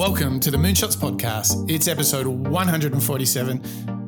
[0.00, 1.70] Welcome to the Moonshots Podcast.
[1.70, 3.62] It's episode 147.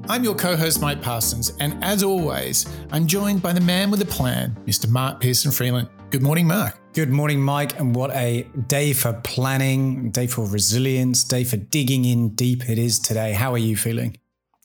[0.08, 4.00] I'm your co host, Mike Parsons, and as always, I'm joined by the man with
[4.00, 4.88] a plan, Mr.
[4.88, 5.90] Mark Pearson Freeland.
[6.08, 6.80] Good morning, Mark.
[6.94, 12.06] Good morning, Mike, and what a day for planning, day for resilience, day for digging
[12.06, 13.34] in deep it is today.
[13.34, 14.16] How are you feeling?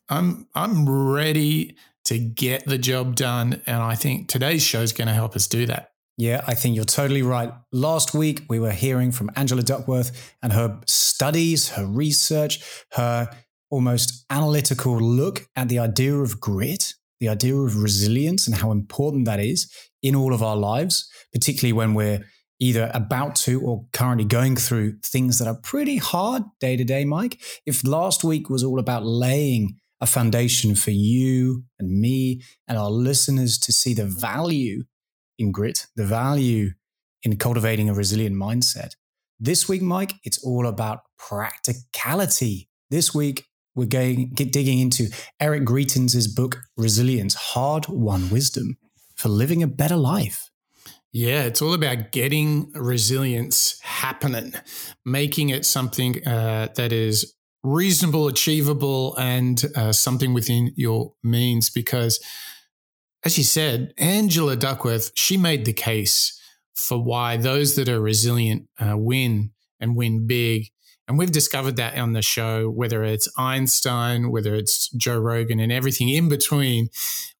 [0.07, 1.75] I'm I'm ready
[2.05, 5.45] to get the job done, and I think today's show is going to help us
[5.48, 5.87] do that.
[6.17, 7.52] Yeah, I think you're totally right.
[7.71, 12.59] Last week, we were hearing from Angela Duckworth and her studies, her research,
[12.94, 13.30] her
[13.70, 19.25] almost analytical look at the idea of grit, the idea of resilience, and how important
[19.25, 22.25] that is in all of our lives, particularly when we're
[22.59, 27.05] either about to or currently going through things that are pretty hard day to day,
[27.05, 27.39] Mike.
[27.67, 32.89] If last week was all about laying a foundation for you and me and our
[32.89, 34.83] listeners to see the value
[35.38, 36.71] in grit, the value
[37.23, 38.91] in cultivating a resilient mindset.
[39.39, 42.69] This week, Mike, it's all about practicality.
[42.89, 48.77] This week, we're going digging into Eric Greitens' book Resilience: Hard Won Wisdom
[49.15, 50.49] for Living a Better Life.
[51.13, 54.53] Yeah, it's all about getting resilience happening,
[55.05, 61.69] making it something uh, that is reasonable, achievable, and uh, something within your means.
[61.69, 62.19] Because
[63.28, 66.42] as you said, Angela Duckworth, she made the case
[66.73, 70.67] for why those that are resilient uh, win and win big.
[71.09, 75.73] And we've discovered that on the show, whether it's Einstein, whether it's Joe Rogan, and
[75.73, 76.88] everything in between.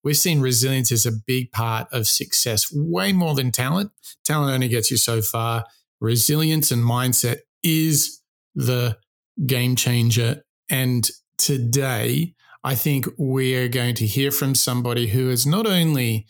[0.04, 3.92] We've seen resilience as a big part of success, way more than talent.
[4.26, 5.64] Talent only gets you so far.
[6.02, 8.22] Resilience and mindset is
[8.56, 8.98] the
[9.46, 10.44] game changer.
[10.70, 16.26] And today, I think we're going to hear from somebody who has not only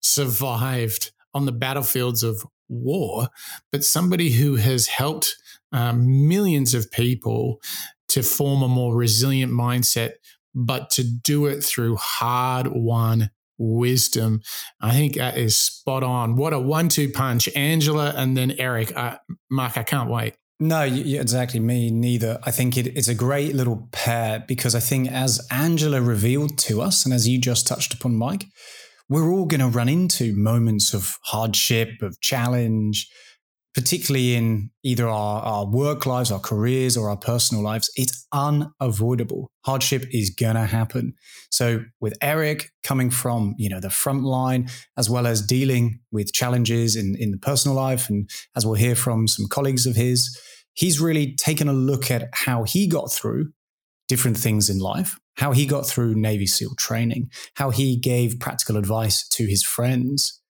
[0.00, 3.28] survived on the battlefields of war,
[3.72, 5.36] but somebody who has helped
[5.72, 7.60] um, millions of people
[8.08, 10.12] to form a more resilient mindset,
[10.54, 14.40] but to do it through hard won wisdom.
[14.80, 16.36] I think that is spot on.
[16.36, 17.48] What a one two punch.
[17.56, 18.96] Angela and then Eric.
[18.96, 19.18] Uh,
[19.50, 20.34] Mark, I can't wait.
[20.60, 21.58] No, exactly.
[21.58, 22.38] Me neither.
[22.44, 26.80] I think it, it's a great little pair because I think, as Angela revealed to
[26.80, 28.44] us, and as you just touched upon, Mike,
[29.08, 33.10] we're all going to run into moments of hardship, of challenge,
[33.74, 37.90] particularly in either our, our work lives, our careers, or our personal lives.
[37.96, 39.50] It's unavoidable.
[39.64, 41.14] Hardship is going to happen.
[41.50, 46.32] So, with Eric coming from you know the front line, as well as dealing with
[46.32, 50.38] challenges in, in the personal life, and as we'll hear from some colleagues of his,
[50.74, 53.52] he's really taken a look at how he got through
[54.08, 58.76] different things in life, how he got through Navy SEAL training, how he gave practical
[58.76, 60.40] advice to his friends,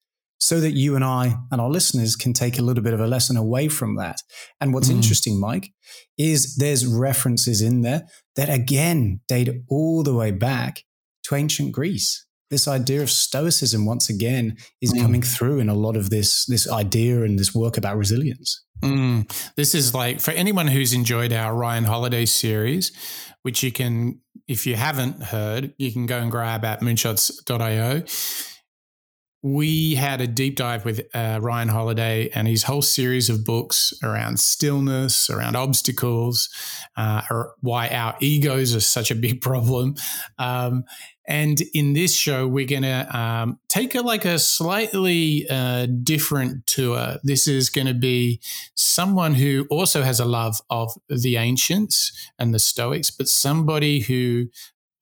[0.45, 3.07] so that you and I and our listeners can take a little bit of a
[3.07, 4.19] lesson away from that.
[4.61, 4.97] And what's mm.
[4.97, 5.73] interesting, Mike,
[6.19, 8.03] is there's references in there
[8.37, 10.85] that again date all the way back
[11.23, 12.27] to ancient Greece.
[12.51, 15.01] This idea of stoicism, once again, is mm.
[15.01, 18.63] coming through in a lot of this, this idea and this work about resilience.
[18.83, 19.27] Mm.
[19.57, 22.93] This is like for anyone who's enjoyed our Ryan Holiday series,
[23.45, 28.03] which you can, if you haven't heard, you can go and grab at moonshots.io.
[29.45, 33.93] We had a deep dive with uh, Ryan Holiday and his whole series of books
[34.03, 36.49] around stillness, around obstacles,
[36.97, 39.97] uh, or why our egos are such a big problem.
[40.39, 40.85] Um,
[41.27, 46.67] and in this show, we're going to um, take a like a slightly uh, different
[46.67, 47.19] tour.
[47.23, 48.41] This is going to be
[48.75, 54.47] someone who also has a love of the ancients and the Stoics, but somebody who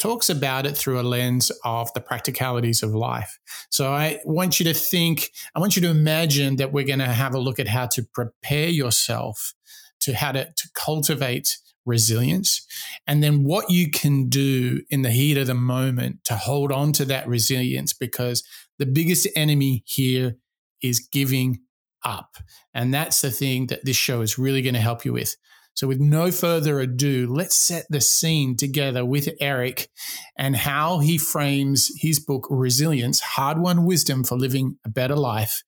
[0.03, 3.39] talks about it through a lens of the practicalities of life.
[3.71, 7.07] So I want you to think, I want you to imagine that we're going to
[7.07, 9.55] have a look at how to prepare yourself
[10.01, 12.67] to how to, to cultivate resilience,
[13.07, 16.93] and then what you can do in the heat of the moment to hold on
[16.95, 18.43] to that resilience because
[18.81, 20.37] the biggest enemy here
[20.83, 21.61] is giving
[22.05, 22.39] up.
[22.75, 25.37] And that's the thing that this show is really going to help you with.
[25.75, 29.89] So, with no further ado, let's set the scene together with Eric
[30.37, 35.63] and how he frames his book, Resilience Hard Won Wisdom for Living a Better Life.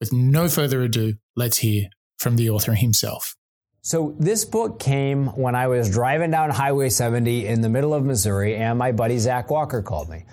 [0.00, 1.88] With no further ado, let's hear
[2.18, 3.37] from the author himself.
[3.80, 8.04] So this book came when I was driving down Highway 70 in the middle of
[8.04, 10.24] Missouri, and my buddy Zach Walker called me.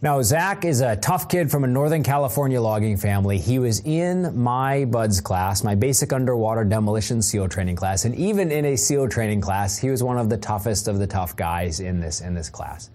[0.00, 3.38] Now, Zach is a tough kid from a Northern California logging family.
[3.38, 8.52] He was in my BUDS class, my basic underwater demolition SEAL training class, and even
[8.52, 11.80] in a SEAL training class, he was one of the toughest of the tough guys
[11.80, 12.90] in this in this class.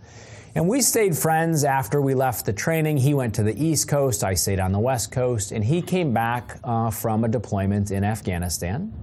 [0.56, 2.98] And we stayed friends after we left the training.
[2.98, 6.14] He went to the East Coast, I stayed on the West Coast, and he came
[6.14, 8.94] back uh, from a deployment in Afghanistan.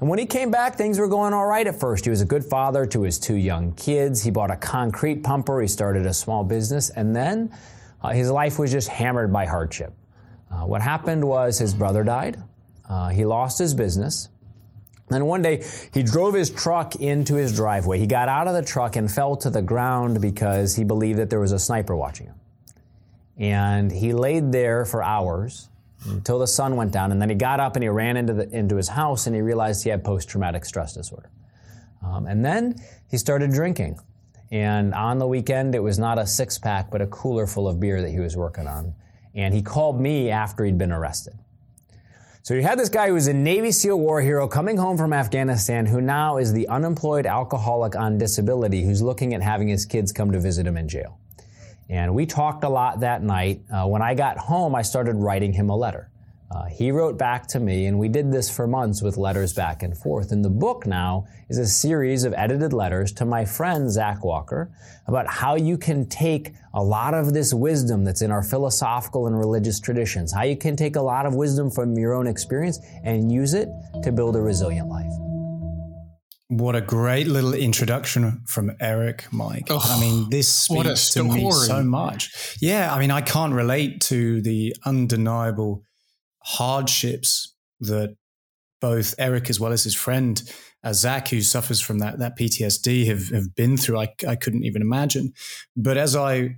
[0.00, 2.04] And when he came back, things were going all right at first.
[2.04, 4.22] He was a good father to his two young kids.
[4.22, 7.52] He bought a concrete pumper, he started a small business, and then
[8.02, 9.92] uh, his life was just hammered by hardship.
[10.50, 12.40] Uh, what happened was his brother died,
[12.88, 14.28] uh, he lost his business.
[15.10, 15.64] Then one day,
[15.94, 17.98] he drove his truck into his driveway.
[17.98, 21.30] He got out of the truck and fell to the ground because he believed that
[21.30, 22.34] there was a sniper watching him.
[23.38, 25.67] And he laid there for hours
[26.04, 27.12] until the sun went down.
[27.12, 29.42] And then he got up and he ran into, the, into his house and he
[29.42, 31.30] realized he had post traumatic stress disorder.
[32.04, 32.76] Um, and then
[33.10, 33.98] he started drinking.
[34.50, 37.80] And on the weekend, it was not a six pack, but a cooler full of
[37.80, 38.94] beer that he was working on.
[39.34, 41.34] And he called me after he'd been arrested.
[42.42, 45.12] So you had this guy who was a Navy SEAL war hero coming home from
[45.12, 50.12] Afghanistan who now is the unemployed alcoholic on disability who's looking at having his kids
[50.12, 51.18] come to visit him in jail.
[51.88, 53.62] And we talked a lot that night.
[53.72, 56.10] Uh, when I got home, I started writing him a letter.
[56.50, 59.82] Uh, he wrote back to me, and we did this for months with letters back
[59.82, 60.32] and forth.
[60.32, 64.70] And the book now is a series of edited letters to my friend Zach Walker
[65.06, 69.38] about how you can take a lot of this wisdom that's in our philosophical and
[69.38, 73.30] religious traditions, how you can take a lot of wisdom from your own experience and
[73.30, 73.68] use it
[74.02, 75.27] to build a resilient life.
[76.48, 79.66] What a great little introduction from Eric, Mike.
[79.68, 82.56] Oh, I mean, this speaks to me so much.
[82.60, 85.84] Yeah, I mean, I can't relate to the undeniable
[86.42, 88.16] hardships that
[88.80, 90.42] both Eric as well as his friend
[90.82, 93.98] uh, Zach, who suffers from that that PTSD, have have been through.
[93.98, 95.32] I I couldn't even imagine.
[95.76, 96.56] But as I,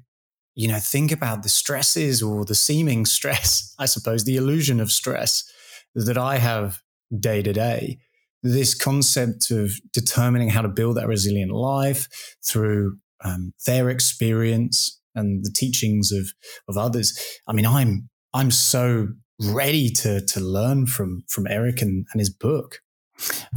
[0.55, 4.93] you know, think about the stresses or the seeming stress, I suppose the illusion of
[4.93, 5.51] stress
[5.95, 6.83] that I have
[7.19, 7.99] day to day,
[8.43, 12.09] this concept of determining how to build that resilient life
[12.45, 16.33] through um, their experience and the teachings of
[16.69, 17.19] of others.
[17.47, 19.09] I mean, I'm I'm so
[19.41, 22.81] ready to to learn from from Eric and, and his book.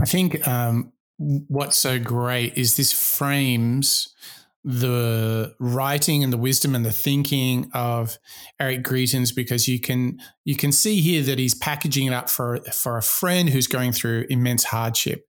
[0.01, 4.13] I think um, what's so great is this frames
[4.63, 8.17] the writing and the wisdom and the thinking of
[8.59, 12.59] Eric Greitens because you can you can see here that he's packaging it up for
[12.71, 15.25] for a friend who's going through immense hardship.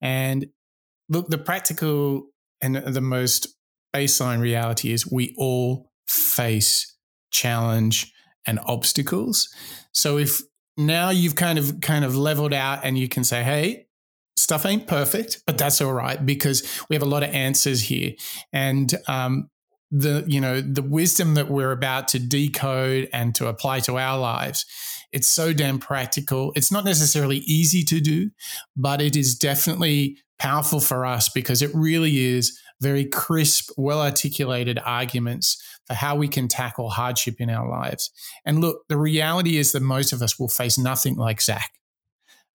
[0.00, 0.46] And
[1.08, 2.28] look, the practical
[2.62, 3.48] and the most
[3.94, 6.96] baseline reality is we all face
[7.30, 8.12] challenge
[8.46, 9.48] and obstacles.
[9.92, 10.40] So if
[10.76, 13.86] now you've kind of kind of leveled out and you can say, hey,
[14.40, 18.12] stuff ain't perfect, but that's all right because we have a lot of answers here.
[18.52, 19.50] And um,
[19.90, 24.16] the you know the wisdom that we're about to decode and to apply to our
[24.16, 24.64] lives
[25.10, 28.30] it's so damn practical it's not necessarily easy to do
[28.76, 34.78] but it is definitely powerful for us because it really is very crisp well articulated
[34.84, 35.60] arguments
[35.90, 38.12] for how we can tackle hardship in our lives.
[38.44, 41.72] And look, the reality is that most of us will face nothing like Zach.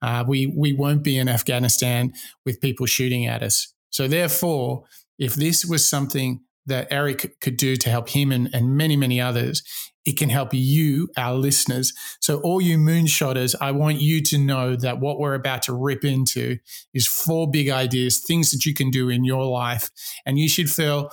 [0.02, 2.14] Uh, we we won't be in Afghanistan
[2.46, 3.74] with people shooting at us.
[3.90, 4.84] So therefore,
[5.18, 9.22] if this was something that Eric could do to help him and, and many, many
[9.22, 9.64] others,
[10.06, 11.94] it can help you, our listeners.
[12.22, 16.04] So, all you moonshotters, I want you to know that what we're about to rip
[16.04, 16.58] into
[16.94, 19.90] is four big ideas, things that you can do in your life.
[20.26, 21.10] And you should feel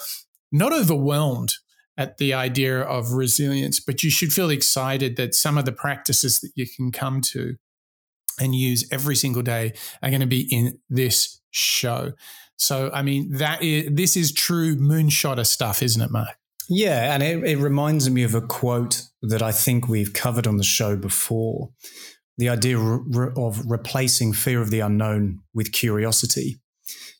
[0.50, 1.55] not overwhelmed
[1.96, 6.41] at the idea of resilience, but you should feel excited that some of the practices
[6.41, 7.56] that you can come to
[8.43, 9.72] and use every single day
[10.03, 12.13] are going to be in this show.
[12.56, 16.37] So, I mean, that is this is true moonshotter stuff, isn't it, Mark?
[16.69, 20.56] Yeah, and it, it reminds me of a quote that I think we've covered on
[20.56, 21.70] the show before.
[22.39, 26.56] The idea of replacing fear of the unknown with curiosity.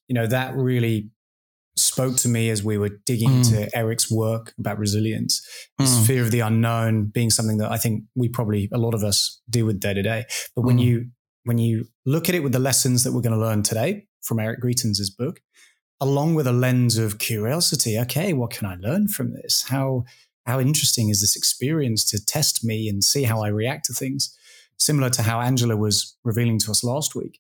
[0.09, 1.11] You know, that really
[1.77, 3.39] spoke to me as we were digging mm.
[3.39, 5.47] into Eric's work about resilience.
[5.79, 6.07] This mm.
[6.07, 9.41] fear of the unknown being something that I think we probably a lot of us
[9.49, 10.25] deal with day to day.
[10.55, 10.85] But when mm.
[10.85, 11.11] you
[11.45, 14.39] when you look at it with the lessons that we're going to learn today from
[14.39, 15.41] Eric Greitens' book,
[16.01, 19.65] along with a lens of curiosity, okay, what can I learn from this?
[19.69, 20.05] How
[20.45, 24.37] how interesting is this experience to test me and see how I react to things?
[24.79, 27.39] Similar to how Angela was revealing to us last week.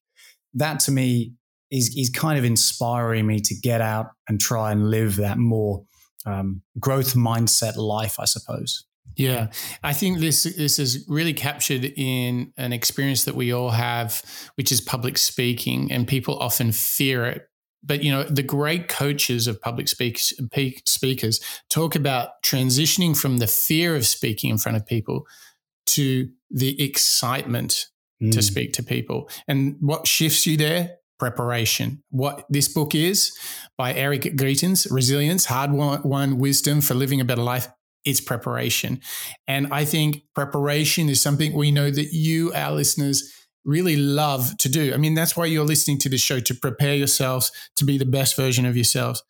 [0.54, 1.32] That to me
[1.72, 5.84] is, is kind of inspiring me to get out and try and live that more
[6.26, 8.84] um, growth mindset life, I suppose.
[9.16, 9.48] Yeah,
[9.82, 14.22] I think this this is really captured in an experience that we all have,
[14.54, 17.46] which is public speaking, and people often fear it.
[17.82, 20.32] But you know, the great coaches of public speaks,
[20.86, 25.26] speakers talk about transitioning from the fear of speaking in front of people
[25.88, 27.88] to the excitement
[28.22, 28.32] mm.
[28.32, 29.28] to speak to people.
[29.46, 30.96] And what shifts you there?
[31.22, 32.02] Preparation.
[32.10, 33.30] What this book is
[33.78, 37.68] by Eric Greitens, Resilience, Hard Won Wisdom for Living a Better Life.
[38.04, 39.00] It's preparation.
[39.46, 43.32] And I think preparation is something we know that you, our listeners,
[43.64, 44.92] really love to do.
[44.92, 48.04] I mean, that's why you're listening to the show to prepare yourselves to be the
[48.04, 49.22] best version of yourselves.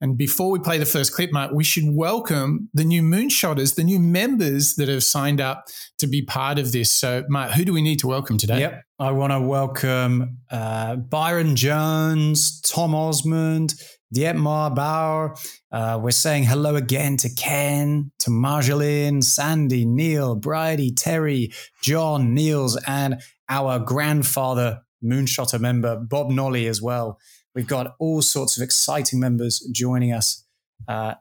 [0.00, 3.84] And before we play the first clip, Mark, we should welcome the new moonshotters, the
[3.84, 6.92] new members that have signed up to be part of this.
[6.92, 8.60] So, Mark, who do we need to welcome today?
[8.60, 8.82] Yep.
[8.98, 13.74] I want to welcome uh, Byron Jones, Tom Osmond,
[14.14, 15.34] Dietmar Bauer.
[15.72, 22.78] Uh, we're saying hello again to Ken, to Marjolaine, Sandy, Neil, Bridie, Terry, John, Niels,
[22.86, 27.18] and our grandfather moonshotter member, Bob Nolly, as well.
[27.56, 30.44] We've got all sorts of exciting members joining us
[30.86, 31.14] uh,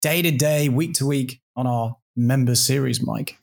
[0.00, 3.36] day to day, week to week on our member series, Mike.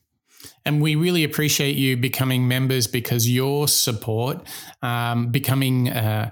[0.65, 4.48] And we really appreciate you becoming members because your support,
[4.82, 6.32] um, becoming uh,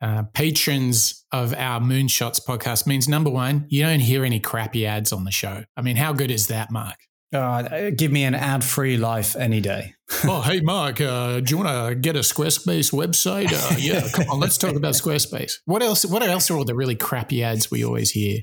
[0.00, 5.12] uh, patrons of our Moonshots podcast means number one, you don't hear any crappy ads
[5.12, 5.64] on the show.
[5.76, 6.98] I mean, how good is that, Mark?
[7.32, 9.94] Uh, give me an ad free life any day.
[10.24, 13.50] oh, hey, Mark, uh, do you want to get a Squarespace website?
[13.50, 15.54] Uh, yeah, come on, let's talk about Squarespace.
[15.64, 16.04] What else?
[16.04, 18.40] What else are all the really crappy ads we always hear?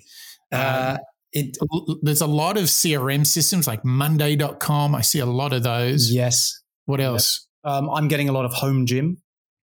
[0.51, 1.58] Uh, um, it,
[2.01, 4.96] there's a lot of CRM systems like Monday.com.
[4.96, 6.12] I see a lot of those.
[6.12, 6.60] Yes.
[6.86, 7.48] What else?
[7.63, 9.22] Um, I'm getting a lot of home gym.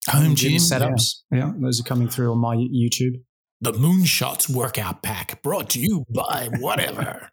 [0.09, 1.23] Home, home gym, gym setups.
[1.31, 1.39] Yeah.
[1.39, 3.23] yeah, those are coming through on my YouTube.
[3.61, 7.31] The Moonshots Workout Pack brought to you by whatever.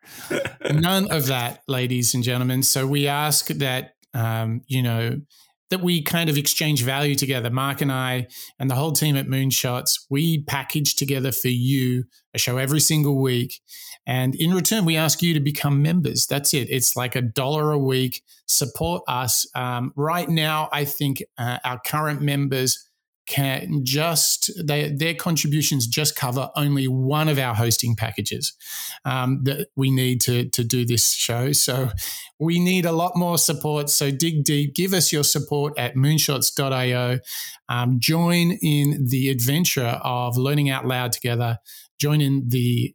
[0.72, 2.64] None of that, ladies and gentlemen.
[2.64, 5.20] So we ask that, um, you know,
[5.72, 7.50] that we kind of exchange value together.
[7.50, 8.28] Mark and I
[8.60, 13.20] and the whole team at Moonshots, we package together for you a show every single
[13.20, 13.60] week.
[14.06, 16.28] And in return, we ask you to become members.
[16.28, 16.70] That's it.
[16.70, 18.22] It's like a dollar a week.
[18.48, 19.46] Support us.
[19.56, 22.90] Um, right now, I think uh, our current members
[23.32, 28.52] can just they, their contributions just cover only one of our hosting packages
[29.06, 31.54] um, that we need to to do this show.
[31.54, 31.92] So
[32.40, 33.90] we need a lot more support.
[33.90, 37.20] So dig deep, give us your support at moonshots.io.
[37.70, 41.60] Um, join in the adventure of learning out loud together.
[42.00, 42.94] Join in the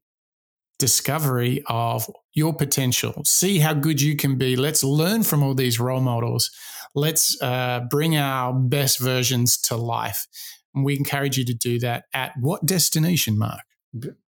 [0.78, 3.23] discovery of your potential.
[3.25, 4.55] See how good you can be.
[4.57, 6.50] Let's learn from all these role models
[6.97, 10.26] let's uh, bring our best versions to life.
[10.75, 13.61] And we encourage you to do that at what destination, Mark?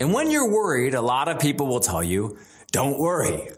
[0.00, 2.38] And when you're worried, a lot of people will tell you,
[2.72, 3.50] don't worry.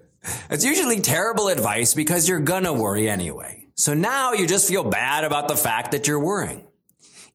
[0.50, 3.68] It's usually terrible advice because you're gonna worry anyway.
[3.76, 6.66] So now you just feel bad about the fact that you're worrying.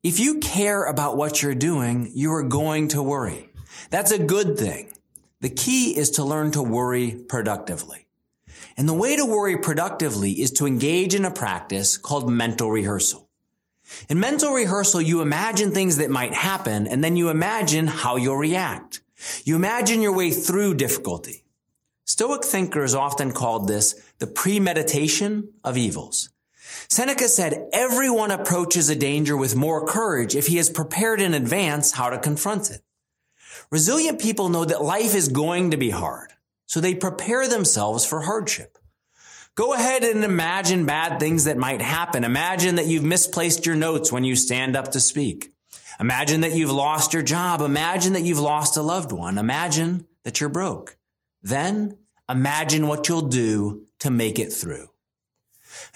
[0.08, 3.50] If you care about what you're doing, you are going to worry.
[3.90, 4.94] That's a good thing.
[5.42, 8.08] The key is to learn to worry productively.
[8.78, 13.28] And the way to worry productively is to engage in a practice called mental rehearsal.
[14.08, 18.38] In mental rehearsal, you imagine things that might happen and then you imagine how you'll
[18.38, 19.02] react.
[19.44, 21.44] You imagine your way through difficulty.
[22.06, 26.30] Stoic thinkers often called this the premeditation of evils.
[26.90, 31.92] Seneca said, everyone approaches a danger with more courage if he has prepared in advance
[31.92, 32.82] how to confront it.
[33.72, 36.32] Resilient people know that life is going to be hard,
[36.66, 38.78] so they prepare themselves for hardship.
[39.56, 42.24] Go ahead and imagine bad things that might happen.
[42.24, 45.52] Imagine that you've misplaced your notes when you stand up to speak.
[46.00, 47.62] Imagine that you've lost your job.
[47.62, 49.40] Imagine that you've lost a loved one.
[49.40, 50.96] Imagine that you're broke.
[51.42, 51.98] Then
[52.30, 54.90] imagine what you'll do to make it through.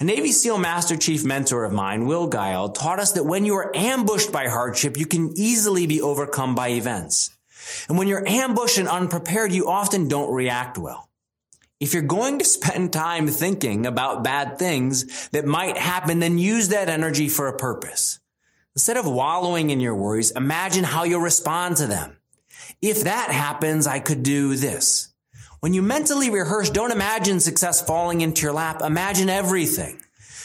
[0.02, 3.54] A Navy SEAL Master Chief mentor of mine, Will Guild, taught us that when you
[3.54, 7.30] are ambushed by hardship, you can easily be overcome by events.
[7.88, 11.08] And when you're ambushed and unprepared, you often don't react well.
[11.78, 16.70] If you're going to spend time thinking about bad things that might happen, then use
[16.70, 18.18] that energy for a purpose.
[18.74, 22.16] Instead of wallowing in your worries, imagine how you'll respond to them.
[22.80, 25.11] If that happens, I could do this.
[25.62, 28.82] When you mentally rehearse, don't imagine success falling into your lap.
[28.82, 30.02] Imagine everything.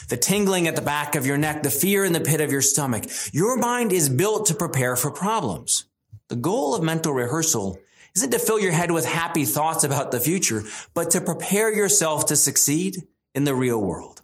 [0.09, 2.61] The tingling at the back of your neck, the fear in the pit of your
[2.61, 3.05] stomach.
[3.31, 5.85] Your mind is built to prepare for problems.
[6.27, 7.79] The goal of mental rehearsal
[8.15, 10.61] isn't to fill your head with happy thoughts about the future,
[10.93, 13.01] but to prepare yourself to succeed
[13.33, 14.21] in the real world.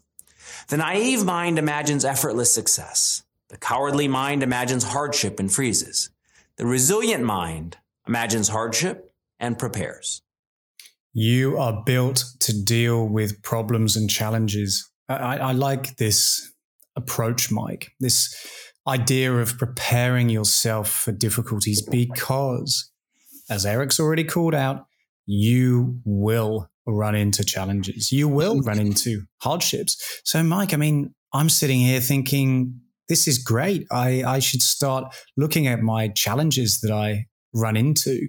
[0.67, 3.23] The naive mind imagines effortless success.
[3.49, 6.11] The cowardly mind imagines hardship and freezes.
[6.57, 10.21] The resilient mind imagines hardship and prepares.
[11.13, 14.89] You are built to deal with problems and challenges.
[15.07, 16.51] I, I like this
[16.95, 18.35] approach, Mike, this
[18.87, 22.91] idea of preparing yourself for difficulties because,
[23.49, 24.85] as Eric's already called out,
[25.25, 28.11] you will run into challenges.
[28.11, 30.21] You will run into hardships.
[30.25, 33.85] So, Mike, I mean, I'm sitting here thinking, this is great.
[33.91, 38.27] I, I should start looking at my challenges that I run into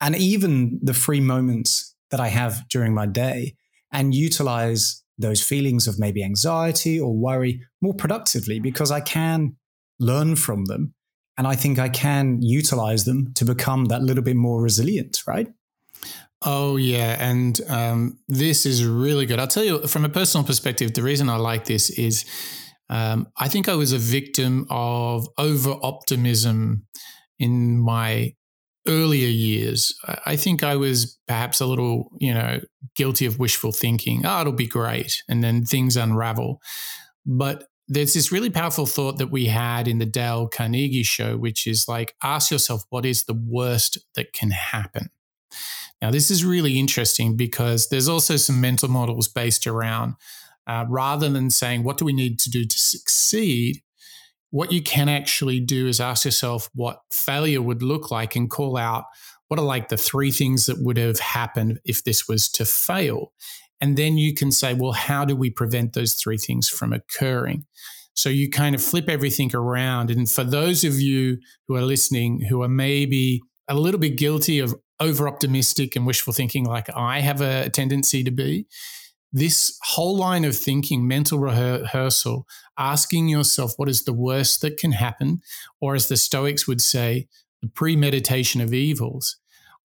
[0.00, 3.54] and even the free moments that I have during my day
[3.92, 9.56] and utilize those feelings of maybe anxiety or worry more productively because I can
[9.98, 10.94] learn from them.
[11.36, 15.48] And I think I can utilize them to become that little bit more resilient, right?
[16.42, 17.16] Oh, yeah.
[17.18, 19.40] And um, this is really good.
[19.40, 22.24] I'll tell you from a personal perspective, the reason I like this is
[22.88, 26.86] um, I think I was a victim of over optimism
[27.38, 28.34] in my
[28.88, 29.94] earlier years.
[30.26, 32.60] I think I was perhaps a little, you know,
[32.96, 34.24] guilty of wishful thinking.
[34.24, 35.22] Oh, it'll be great.
[35.28, 36.60] And then things unravel.
[37.26, 41.66] But there's this really powerful thought that we had in the Dale Carnegie show, which
[41.66, 45.10] is like, ask yourself, what is the worst that can happen?
[46.00, 50.14] Now, this is really interesting because there's also some mental models based around
[50.66, 53.82] uh, rather than saying, what do we need to do to succeed?
[54.50, 58.76] What you can actually do is ask yourself what failure would look like and call
[58.76, 59.04] out
[59.48, 63.32] what are like the three things that would have happened if this was to fail.
[63.80, 67.64] And then you can say, well, how do we prevent those three things from occurring?
[68.14, 70.10] So you kind of flip everything around.
[70.10, 74.58] And for those of you who are listening who are maybe a little bit guilty
[74.58, 78.66] of over optimistic and wishful thinking, like I have a tendency to be,
[79.32, 82.46] this whole line of thinking, mental rehearsal,
[82.78, 85.40] asking yourself what is the worst that can happen,
[85.80, 87.28] or as the Stoics would say,
[87.60, 89.36] the premeditation of evils.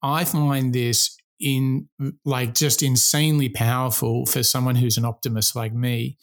[0.02, 1.89] I find this in
[2.24, 6.18] like just insanely powerful for someone who's an optimist like me.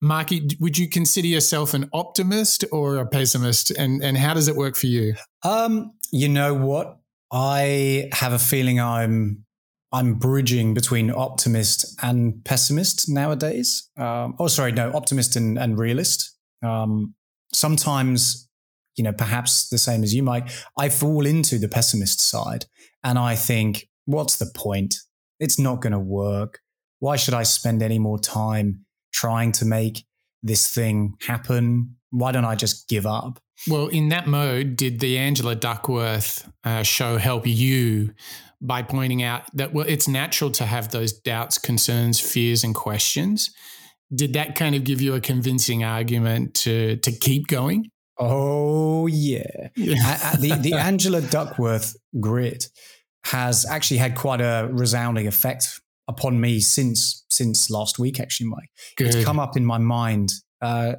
[0.00, 3.70] Marky, would you consider yourself an optimist or a pessimist?
[3.70, 5.14] And and how does it work for you?
[5.44, 6.98] Um, you know what?
[7.32, 9.44] I have a feeling I'm
[9.92, 13.90] I'm bridging between optimist and pessimist nowadays.
[13.98, 16.34] Um, oh, sorry, no, optimist and, and realist.
[16.62, 17.14] Um,
[17.52, 18.48] sometimes,
[18.96, 22.64] you know, perhaps the same as you, Mike, I fall into the pessimist side
[23.04, 24.96] and I think, what's the point?
[25.38, 26.60] It's not going to work.
[27.00, 30.06] Why should I spend any more time trying to make
[30.42, 31.96] this thing happen?
[32.10, 33.40] Why don't I just give up?
[33.68, 38.14] Well, in that mode, did the Angela Duckworth uh, show help you
[38.62, 43.50] by pointing out that well, it's natural to have those doubts, concerns, fears, and questions.
[44.14, 47.90] Did that kind of give you a convincing argument to to keep going?
[48.18, 50.36] Oh yeah, yeah.
[50.36, 52.68] the the Angela Duckworth grit
[53.24, 58.20] has actually had quite a resounding effect upon me since since last week.
[58.20, 59.14] Actually, Mike, Good.
[59.14, 60.94] it's come up in my mind uh,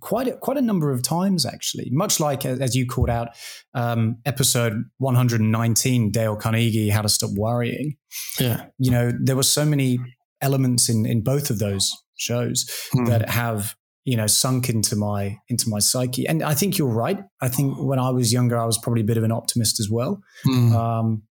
[0.00, 1.88] quite a, quite a number of times actually.
[1.90, 3.30] Much like as you called out,
[3.74, 7.96] um, episode 119, Dale Carnegie, How to Stop Worrying.
[8.38, 9.98] Yeah, you know there were so many
[10.40, 13.06] elements in in both of those shows mm.
[13.06, 13.74] that have
[14.04, 17.76] you know sunk into my into my psyche and i think you're right i think
[17.78, 20.72] when i was younger i was probably a bit of an optimist as well mm.
[20.74, 21.22] um,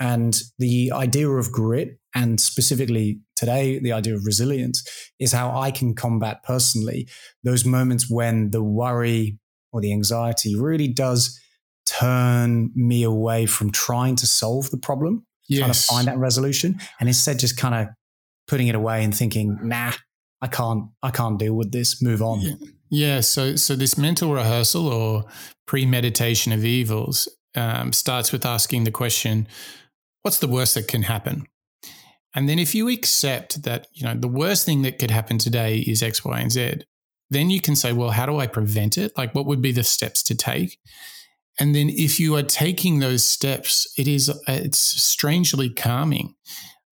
[0.00, 4.82] and the idea of grit, and specifically today, the idea of resilience,
[5.18, 7.08] is how I can combat personally
[7.44, 9.38] those moments when the worry
[9.72, 11.38] or the anxiety really does
[11.86, 15.60] turn me away from trying to solve the problem, yes.
[15.60, 17.88] trying to find that resolution, and instead just kind of
[18.46, 19.92] putting it away and thinking, nah,
[20.40, 22.02] I can't, I can't deal with this.
[22.02, 22.40] Move on.
[22.40, 22.54] Yeah.
[22.90, 25.24] yeah so, so this mental rehearsal or
[25.66, 29.46] premeditation of evils um, starts with asking the question,
[30.22, 31.46] what's the worst that can happen?
[32.34, 35.78] And then if you accept that, you know, the worst thing that could happen today
[35.78, 36.82] is X, Y, and Z,
[37.30, 39.12] then you can say, well, how do I prevent it?
[39.16, 40.78] Like, what would be the steps to take?
[41.58, 46.34] And then if you are taking those steps, it is it's strangely calming.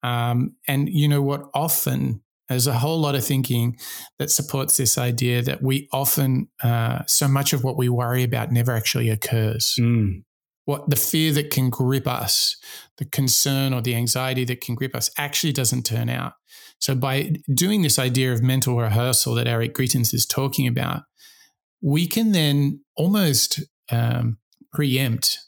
[0.03, 1.43] Um, and you know what?
[1.55, 3.77] Often there's a whole lot of thinking
[4.19, 8.51] that supports this idea that we often uh, so much of what we worry about
[8.51, 9.75] never actually occurs.
[9.79, 10.26] Mm
[10.67, 12.57] what the fear that can grip us,
[12.99, 16.35] the concern or the anxiety that can grip us actually doesn't turn out.
[16.79, 21.03] So by doing this idea of mental rehearsal that Eric Greitens is talking about,
[21.81, 24.39] we can then almost um,
[24.73, 25.39] preempt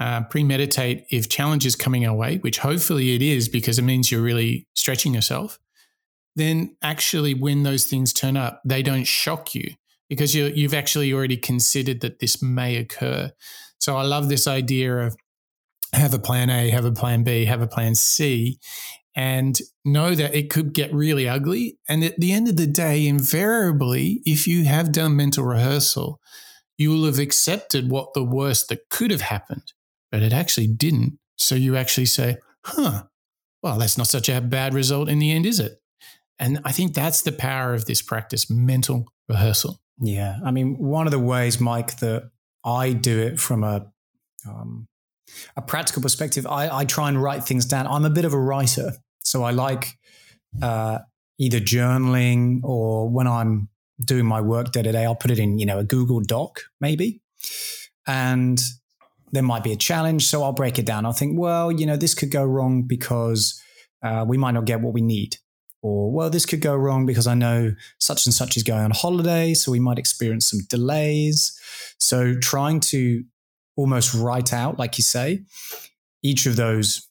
[0.00, 4.10] uh, premeditate if challenge is coming our way, which hopefully it is because it means
[4.10, 5.58] you're really stretching yourself,
[6.36, 9.74] then actually when those things turn up, they don't shock you
[10.08, 13.32] because you you've actually already considered that this may occur.
[13.78, 15.16] So I love this idea of
[15.92, 18.58] have a plan A, have a plan B, have a plan C,
[19.14, 21.78] and know that it could get really ugly.
[21.88, 26.20] And at the end of the day, invariably, if you have done mental rehearsal,
[26.76, 29.72] you will have accepted what the worst that could have happened,
[30.12, 31.18] but it actually didn't.
[31.36, 33.04] So you actually say, huh,
[33.62, 35.80] well, that's not such a bad result in the end, is it?
[36.38, 39.80] And I think that's the power of this practice mental rehearsal.
[40.00, 40.36] Yeah.
[40.44, 42.30] I mean, one of the ways, Mike, that
[42.64, 43.86] I do it from a,
[44.48, 44.88] um,
[45.56, 47.86] a practical perspective, I, I try and write things down.
[47.86, 48.92] I'm a bit of a writer.
[49.24, 49.98] So I like
[50.62, 51.00] uh,
[51.38, 53.68] either journaling or when I'm
[54.04, 56.62] doing my work day to day, I'll put it in, you know, a Google Doc
[56.80, 57.20] maybe.
[58.06, 58.60] And
[59.32, 60.26] there might be a challenge.
[60.26, 61.04] So I'll break it down.
[61.04, 63.60] I'll think, well, you know, this could go wrong because
[64.02, 65.36] uh, we might not get what we need.
[65.82, 68.90] Or, well, this could go wrong because I know such and such is going on
[68.90, 69.54] holiday.
[69.54, 71.57] So we might experience some delays.
[71.98, 73.24] So trying to
[73.76, 75.42] almost write out, like you say,
[76.22, 77.08] each of those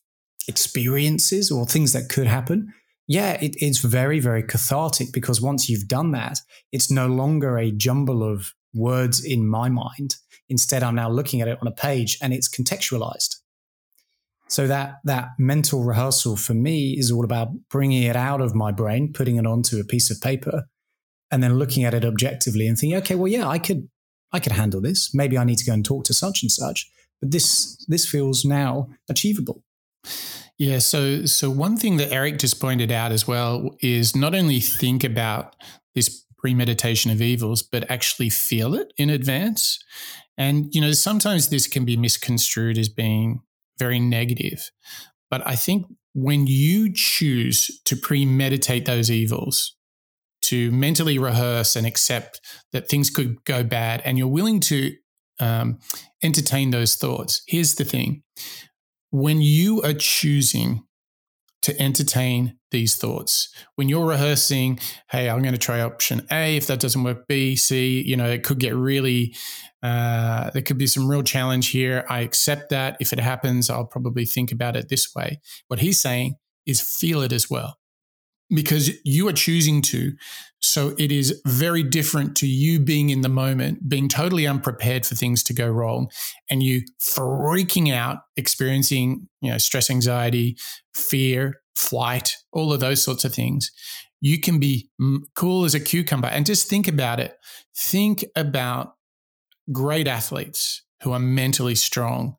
[0.48, 2.72] experiences or things that could happen
[3.08, 6.38] yeah, it, it's very, very cathartic because once you've done that,
[6.72, 10.16] it's no longer a jumble of words in my mind.
[10.50, 13.36] Instead, I'm now looking at it on a page and it's contextualized.
[14.50, 18.72] So that that mental rehearsal for me is all about bringing it out of my
[18.72, 20.64] brain, putting it onto a piece of paper,
[21.30, 23.88] and then looking at it objectively and thinking, okay, well, yeah, I could
[24.32, 25.14] I could handle this.
[25.14, 28.44] Maybe I need to go and talk to such and such, but this this feels
[28.44, 29.62] now achievable.
[30.58, 34.60] Yeah, so so one thing that Eric just pointed out as well is not only
[34.60, 35.54] think about
[35.94, 39.78] this premeditation of evils, but actually feel it in advance.
[40.36, 43.40] And you know, sometimes this can be misconstrued as being
[43.78, 44.70] very negative.
[45.30, 49.76] But I think when you choose to premeditate those evils,
[50.48, 52.40] to mentally rehearse and accept
[52.72, 54.94] that things could go bad, and you're willing to
[55.40, 55.78] um,
[56.22, 58.22] entertain those thoughts, here's the thing
[59.10, 60.84] when you are choosing
[61.62, 64.78] to entertain these thoughts, when you're rehearsing,
[65.10, 66.56] hey, I'm going to try option A.
[66.56, 69.34] If that doesn't work, B, C, you know, it could get really,
[69.82, 72.04] uh, there could be some real challenge here.
[72.08, 72.96] I accept that.
[73.00, 75.40] If it happens, I'll probably think about it this way.
[75.68, 77.77] What he's saying is feel it as well
[78.50, 80.12] because you are choosing to.
[80.60, 85.14] So it is very different to you being in the moment, being totally unprepared for
[85.14, 86.10] things to go wrong,
[86.50, 90.56] and you freaking out, experiencing, you know, stress, anxiety,
[90.94, 93.70] fear, flight, all of those sorts of things.
[94.20, 94.90] You can be
[95.36, 97.36] cool as a cucumber and just think about it.
[97.76, 98.94] Think about
[99.70, 102.36] great athletes who are mentally strong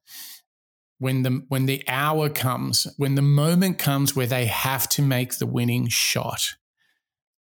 [1.00, 5.38] when the when the hour comes, when the moment comes where they have to make
[5.38, 6.42] the winning shot,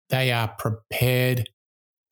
[0.09, 1.49] they are prepared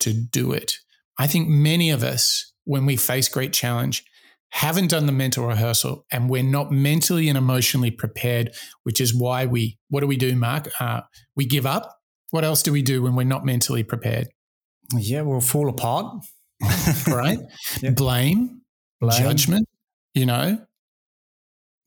[0.00, 0.74] to do it.
[1.18, 4.04] I think many of us, when we face great challenge,
[4.50, 9.46] haven't done the mental rehearsal and we're not mentally and emotionally prepared, which is why
[9.46, 10.68] we, what do we do, Mark?
[10.80, 11.02] Uh,
[11.36, 11.98] we give up.
[12.30, 14.28] What else do we do when we're not mentally prepared?
[14.94, 16.24] Yeah, we'll fall apart.
[17.08, 17.38] right?
[17.94, 18.62] Blame,
[19.00, 19.68] Blame, judgment,
[20.14, 20.58] you know,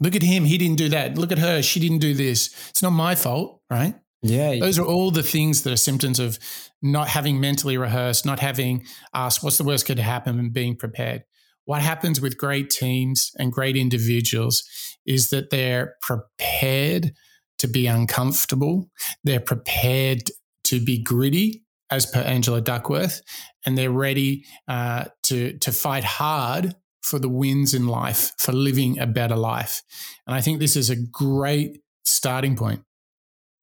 [0.01, 0.45] Look at him.
[0.45, 1.17] He didn't do that.
[1.17, 1.61] Look at her.
[1.61, 2.53] She didn't do this.
[2.69, 3.95] It's not my fault, right?
[4.23, 4.59] Yeah.
[4.59, 6.39] Those are all the things that are symptoms of
[6.81, 8.83] not having mentally rehearsed, not having
[9.13, 11.23] asked what's the worst could happen and being prepared.
[11.65, 14.63] What happens with great teams and great individuals
[15.05, 17.13] is that they're prepared
[17.59, 18.89] to be uncomfortable.
[19.23, 20.31] They're prepared
[20.65, 23.21] to be gritty, as per Angela Duckworth,
[23.65, 28.99] and they're ready uh, to to fight hard for the wins in life, for living
[28.99, 29.81] a better life.
[30.27, 32.81] And I think this is a great starting point.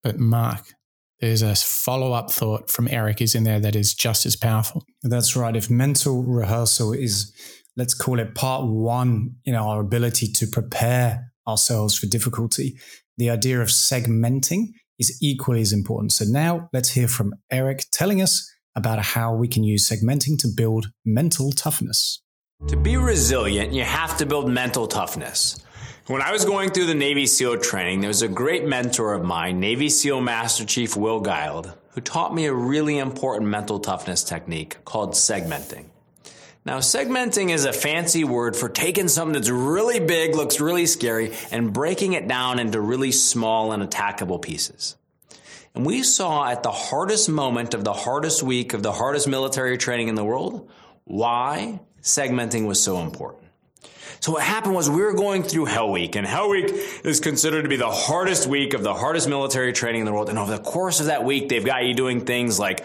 [0.03, 0.74] But Mark,
[1.20, 4.85] there's a follow up thought from Eric is in there that is just as powerful.
[5.03, 5.57] That's right.
[5.57, 7.33] If mental rehearsal is,
[7.77, 12.79] let's call it part one in our ability to prepare ourselves for difficulty,
[13.16, 16.12] the idea of segmenting is equally as important.
[16.12, 20.48] So now let's hear from Eric telling us about how we can use segmenting to
[20.48, 22.22] build mental toughness.
[22.66, 25.64] To be resilient, you have to build mental toughness.
[26.09, 29.25] When I was going through the Navy SEAL training, there was a great mentor of
[29.25, 34.25] mine, Navy SEAL Master Chief Will Guild, who taught me a really important mental toughness
[34.25, 35.87] technique called segmenting.
[36.66, 41.33] Now, segmenting is a fancy word for taking something that's really big, looks really scary,
[41.53, 44.97] and breaking it down into really small and attackable pieces.
[45.75, 49.79] And we saw at the hardest moment of the hardest week of the hardest military
[49.79, 50.68] training in the world
[51.09, 53.44] why segmenting was so important.
[54.20, 56.66] So what happened was we were going through Hell Week, and Hell Week
[57.04, 60.28] is considered to be the hardest week of the hardest military training in the world.
[60.28, 62.84] And over the course of that week, they've got you doing things like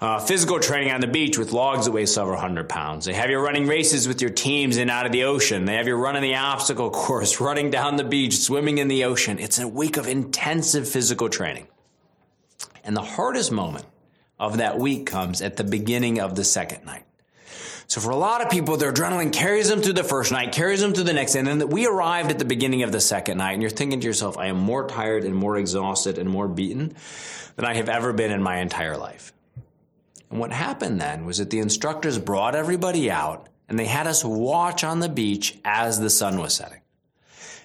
[0.00, 3.04] uh, physical training on the beach with logs that weigh several hundred pounds.
[3.04, 5.64] They have you running races with your teams in out of the ocean.
[5.64, 9.38] They have you running the obstacle course, running down the beach, swimming in the ocean.
[9.38, 11.66] It's a week of intensive physical training.
[12.84, 13.86] And the hardest moment
[14.38, 17.04] of that week comes at the beginning of the second night.
[17.90, 20.80] So for a lot of people, their adrenaline carries them through the first night, carries
[20.80, 23.54] them through the next, and then we arrived at the beginning of the second night,
[23.54, 26.94] and you're thinking to yourself, I am more tired and more exhausted and more beaten
[27.56, 29.32] than I have ever been in my entire life.
[30.30, 34.24] And what happened then was that the instructors brought everybody out and they had us
[34.24, 36.82] watch on the beach as the sun was setting.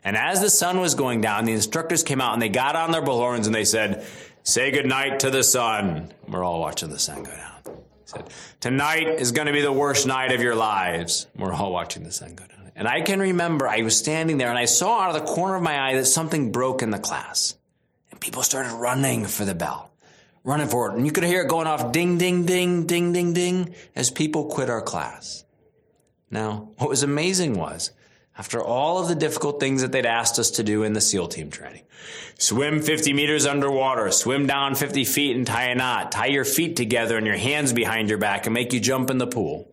[0.03, 2.91] And as the sun was going down, the instructors came out and they got on
[2.91, 4.03] their bullhorns and they said,
[4.41, 6.11] Say goodnight to the sun.
[6.27, 7.54] We're all watching the sun go down.
[8.15, 11.27] Said, Tonight is going to be the worst night of your lives.
[11.37, 12.71] We're all watching the sun go down.
[12.75, 15.55] And I can remember I was standing there and I saw out of the corner
[15.55, 17.55] of my eye that something broke in the class.
[18.11, 19.91] And people started running for the bell,
[20.43, 20.95] running for it.
[20.95, 24.45] And you could hear it going off ding, ding, ding, ding, ding, ding as people
[24.45, 25.45] quit our class.
[26.29, 27.91] Now, what was amazing was
[28.37, 31.29] after all of the difficult things that they'd asked us to do in the SEAL
[31.29, 31.83] team training.
[32.37, 36.75] Swim 50 meters underwater, swim down 50 feet and tie a knot, tie your feet
[36.75, 39.71] together and your hands behind your back and make you jump in the pool.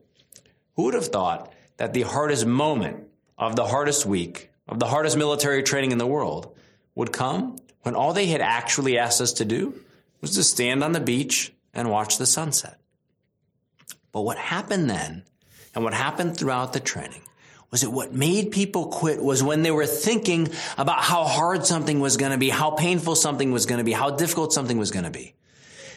[0.76, 5.16] Who would have thought that the hardest moment of the hardest week, of the hardest
[5.16, 6.54] military training in the world,
[6.94, 9.74] would come when all they had actually asked us to do
[10.20, 12.78] was to stand on the beach and watch the sunset.
[14.12, 15.24] But what happened then,
[15.74, 17.22] and what happened throughout the training,
[17.72, 22.00] was it what made people quit was when they were thinking about how hard something
[22.00, 24.90] was going to be, how painful something was going to be, how difficult something was
[24.90, 25.34] going to be.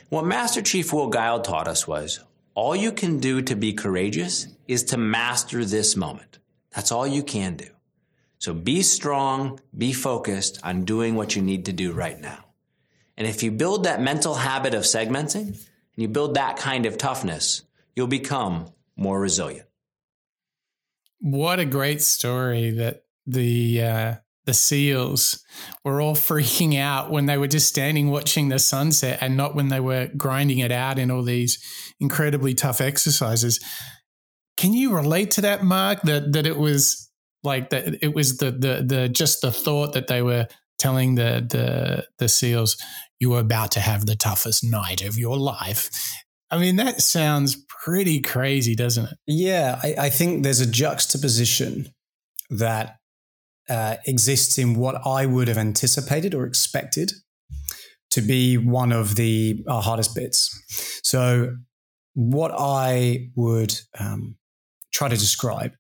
[0.10, 2.22] What Master Chief Will Guild taught us was
[2.54, 6.40] all you can do to be courageous is to master this moment.
[6.74, 7.68] That's all you can do.
[8.40, 12.46] So be strong, be focused on doing what you need to do right now.
[13.18, 15.58] And if you build that mental habit of segmenting and
[15.98, 17.64] you build that kind of toughness,
[17.96, 19.68] you'll become more resilient.
[21.20, 25.44] What a great story that the uh, the seals
[25.84, 29.70] were all freaking out when they were just standing watching the sunset and not when
[29.70, 31.60] they were grinding it out in all these
[32.00, 33.60] incredibly tough exercises.
[34.58, 36.02] Can you relate to that, Mark?
[36.04, 37.10] That that it was
[37.44, 40.48] like that it was the the the just the thought that they were
[40.78, 42.78] telling the the the seals
[43.20, 45.90] you were about to have the toughest night of your life
[46.56, 49.18] I mean, that sounds pretty crazy, doesn't it?
[49.28, 51.90] Yeah, I, I think there's a juxtaposition
[52.50, 52.96] that
[53.68, 57.12] uh, exists in what I would have anticipated or expected
[58.12, 61.02] to be one of the uh, hardest bits.
[61.04, 61.58] So,
[62.14, 64.38] what I would um,
[64.94, 65.74] try to describe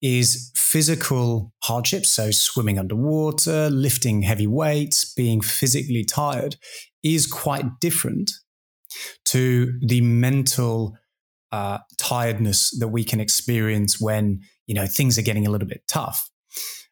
[0.00, 2.08] is physical hardships.
[2.08, 6.56] So, swimming underwater, lifting heavy weights, being physically tired
[7.02, 8.30] is quite different
[9.26, 10.96] to the mental
[11.50, 15.82] uh, tiredness that we can experience when you know things are getting a little bit
[15.86, 16.30] tough.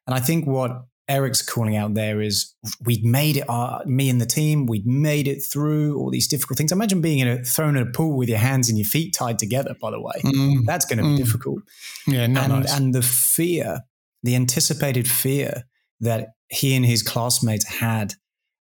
[0.07, 0.73] And I think what
[1.11, 5.27] Eric's calling out there is we'd made it, uh, me and the team, we'd made
[5.27, 6.71] it through all these difficult things.
[6.71, 9.39] Imagine being in a, thrown in a pool with your hands and your feet tied
[9.39, 10.15] together, by the way.
[10.25, 10.65] Mm.
[10.67, 11.17] That's going to mm.
[11.17, 11.63] be difficult.
[12.07, 12.73] Yeah, and, nice.
[12.73, 13.81] and the fear,
[14.23, 15.65] the anticipated fear
[15.99, 18.15] that he and his classmates had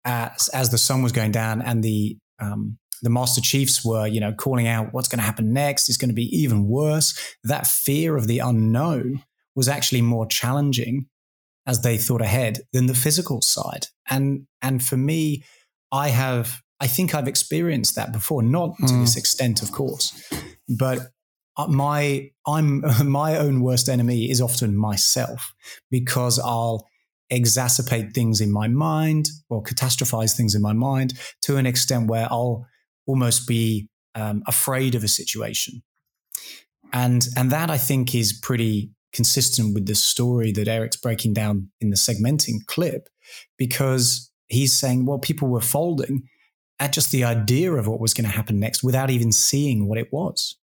[0.04, 4.20] as, as the sun was going down and the um, the Master Chiefs were, you
[4.20, 7.36] know, calling out what's going to happen next is going to be even worse.
[7.44, 9.24] That fear of the unknown
[9.56, 11.08] was actually more challenging
[11.68, 13.88] as they thought ahead than the physical side.
[14.10, 15.44] And and for me,
[15.92, 18.88] I have I think I've experienced that before, not mm.
[18.88, 19.20] to this hmm.
[19.20, 20.30] extent, of course,
[20.68, 21.00] but
[21.58, 25.54] uh, my I'm my own worst enemy is often myself
[25.90, 26.88] because I'll
[27.32, 32.28] exacerbate things in my mind or catastrophize things in my mind to an extent where
[32.30, 32.68] I'll
[33.06, 35.84] almost be um, afraid of a situation.
[36.94, 41.70] And, and that I think is pretty consistent with the story that Eric's breaking down
[41.80, 43.10] in the segmenting clip,
[43.58, 46.24] because he's saying, well, people were folding
[46.80, 49.98] at just the idea of what was going to happen next without even seeing what
[49.98, 50.58] it was.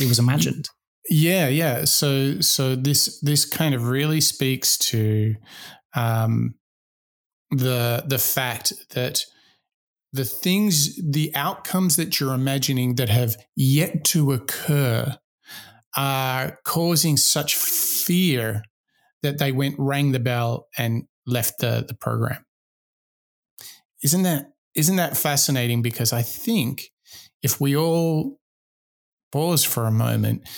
[0.00, 0.68] It was imagined.
[1.08, 1.84] Yeah, yeah.
[1.84, 5.36] So, so this this kind of really speaks to
[5.94, 6.54] um,
[7.50, 9.24] the the fact that
[10.14, 15.18] the things, the outcomes that you're imagining that have yet to occur
[15.96, 18.62] are causing such fear
[19.22, 22.44] that they went, rang the bell, and left the, the program.
[24.04, 25.82] Isn't that isn't that fascinating?
[25.82, 26.90] Because I think
[27.42, 28.38] if we all
[29.32, 30.48] pause for a moment,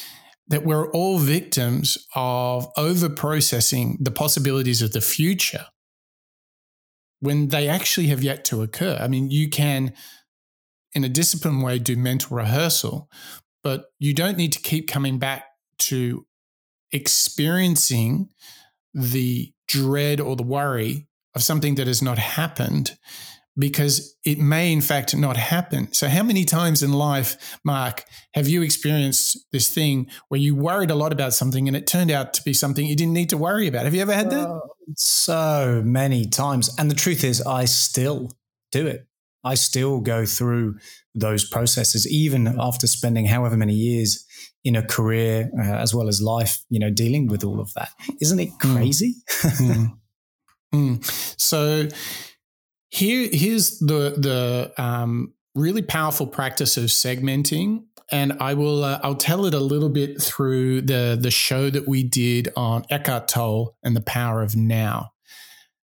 [0.48, 5.66] that we're all victims of over processing the possibilities of the future
[7.20, 8.98] when they actually have yet to occur.
[9.00, 9.92] I mean, you can,
[10.94, 13.08] in a disciplined way, do mental rehearsal,
[13.62, 15.44] but you don't need to keep coming back
[15.78, 16.26] to
[16.92, 18.28] experiencing
[18.94, 22.96] the dread or the worry of something that has not happened
[23.58, 25.92] because it may in fact not happen.
[25.92, 30.90] So, how many times in life, Mark, have you experienced this thing where you worried
[30.90, 33.36] a lot about something and it turned out to be something you didn't need to
[33.36, 33.84] worry about?
[33.84, 34.48] Have you ever had that?
[34.48, 34.60] Uh,
[34.96, 36.74] so many times.
[36.78, 38.30] And the truth is, I still
[38.72, 39.06] do it.
[39.44, 40.78] I still go through
[41.14, 44.26] those processes, even after spending however many years
[44.64, 47.90] in a career uh, as well as life, you know, dealing with all of that.
[48.20, 48.74] Isn't it hmm.
[48.74, 49.14] crazy?
[50.74, 50.98] Mm.
[50.98, 51.40] mm.
[51.40, 51.86] So,
[52.88, 59.16] here, here's the the um, really powerful practice of segmenting, and I will uh, I'll
[59.16, 63.76] tell it a little bit through the the show that we did on Eckhart Tolle
[63.82, 65.12] and the power of now.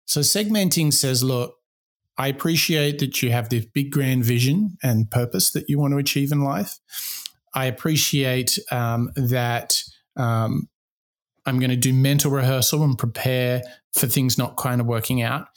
[0.06, 1.56] So segmenting says, look,
[2.16, 5.98] I appreciate that you have this big grand vision and purpose that you want to
[5.98, 6.78] achieve in life.
[7.54, 9.82] I appreciate um, that
[10.16, 10.68] um,
[11.46, 15.48] I'm going to do mental rehearsal and prepare for things not kind of working out.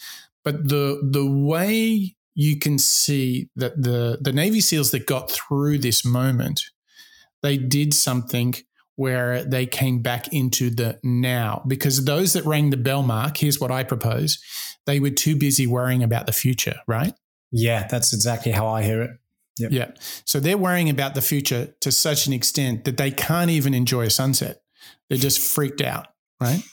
[0.44, 5.80] But the the way you can see that the the Navy SEALs that got through
[5.80, 6.62] this moment,
[7.42, 8.56] they did something
[8.96, 11.64] where they came back into the now.
[11.68, 14.40] Because those that rang the bell mark, here's what I propose,
[14.86, 17.14] they were too busy worrying about the future, right?
[17.52, 19.12] Yeah, that's exactly how I hear it.
[19.58, 19.72] Yep.
[19.72, 19.92] Yeah.
[20.26, 24.04] So they're worrying about the future to such an extent that they can't even enjoy
[24.04, 24.62] a sunset.
[25.10, 26.08] They're just freaked out,
[26.40, 26.64] right?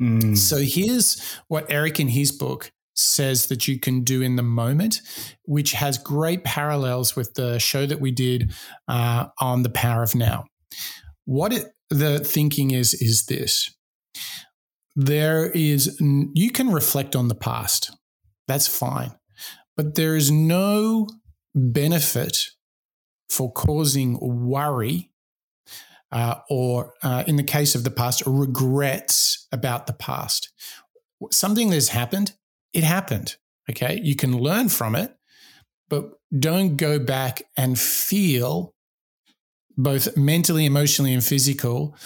[0.00, 0.36] Mm.
[0.36, 5.00] So here's what Eric in his book says that you can do in the moment,
[5.44, 8.52] which has great parallels with the show that we did
[8.88, 10.44] uh, on the power of now.
[11.24, 13.70] What it, the thinking is, is this
[14.96, 17.90] there is, you can reflect on the past,
[18.46, 19.12] that's fine,
[19.76, 21.08] but there is no
[21.54, 22.50] benefit
[23.28, 25.10] for causing worry.
[26.12, 30.52] Uh, or uh, in the case of the past, regrets about the past.
[31.32, 32.34] Something that's happened,
[32.74, 33.36] it happened.
[33.70, 34.00] Okay.
[34.02, 35.16] You can learn from it,
[35.88, 38.74] but don't go back and feel
[39.76, 41.96] both mentally, emotionally, and physical.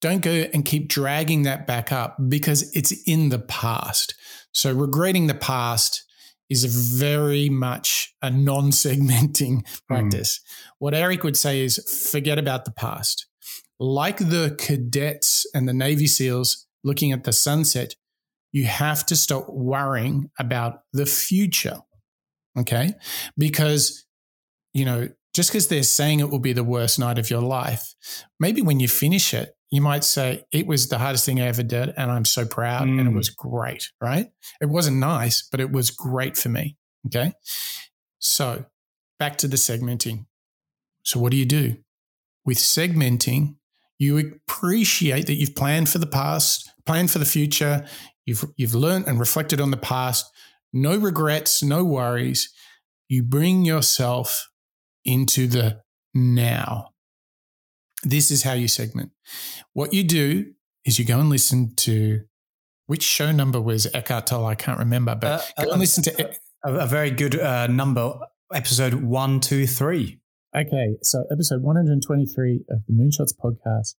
[0.00, 4.14] Don't go and keep dragging that back up because it's in the past.
[4.52, 6.04] So, regretting the past
[6.50, 9.74] is very much a non segmenting hmm.
[9.88, 10.38] practice.
[10.38, 10.72] Mm.
[10.78, 13.26] What Eric would say is forget about the past.
[13.78, 17.94] Like the cadets and the Navy SEALs looking at the sunset,
[18.52, 21.78] you have to stop worrying about the future.
[22.58, 22.94] Okay.
[23.36, 24.06] Because,
[24.74, 27.94] you know, just because they're saying it will be the worst night of your life,
[28.38, 31.62] maybe when you finish it, you might say, it was the hardest thing I ever
[31.62, 31.94] did.
[31.96, 32.86] And I'm so proud.
[32.88, 33.00] Mm.
[33.00, 33.16] And it mm.
[33.16, 33.90] was great.
[34.00, 34.26] Right.
[34.60, 36.76] It wasn't nice, but it was great for me.
[37.06, 37.32] Okay.
[38.18, 38.66] So
[39.18, 40.26] back to the segmenting.
[41.04, 41.76] So, what do you do?
[42.44, 43.56] With segmenting,
[43.98, 47.86] you appreciate that you've planned for the past, planned for the future,
[48.26, 50.30] You've you've learned and reflected on the past.
[50.72, 52.52] No regrets, no worries.
[53.08, 54.48] You bring yourself
[55.04, 55.80] into the
[56.14, 56.90] now.
[58.04, 59.12] This is how you segment.
[59.72, 60.52] What you do
[60.84, 62.20] is you go and listen to
[62.86, 64.46] which show number was Eckhart Tolle?
[64.46, 66.30] I can't remember, but uh, go and uh, listen to
[66.64, 68.14] a, a very good uh, number,
[68.52, 70.18] episode one, two, three.
[70.54, 73.94] Okay, so episode 123 of the Moonshots podcast,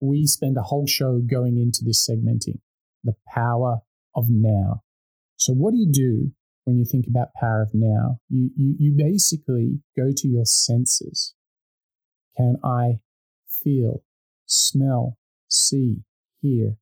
[0.00, 2.58] we spend a whole show going into this segmenting
[3.04, 3.78] the power
[4.14, 4.82] of now.
[5.36, 6.32] So, what do you do
[6.64, 8.18] when you think about power of now?
[8.28, 11.34] You, you, you basically go to your senses.
[12.36, 13.00] Can I
[13.48, 14.02] feel,
[14.46, 16.02] smell, see,
[16.40, 16.76] hear?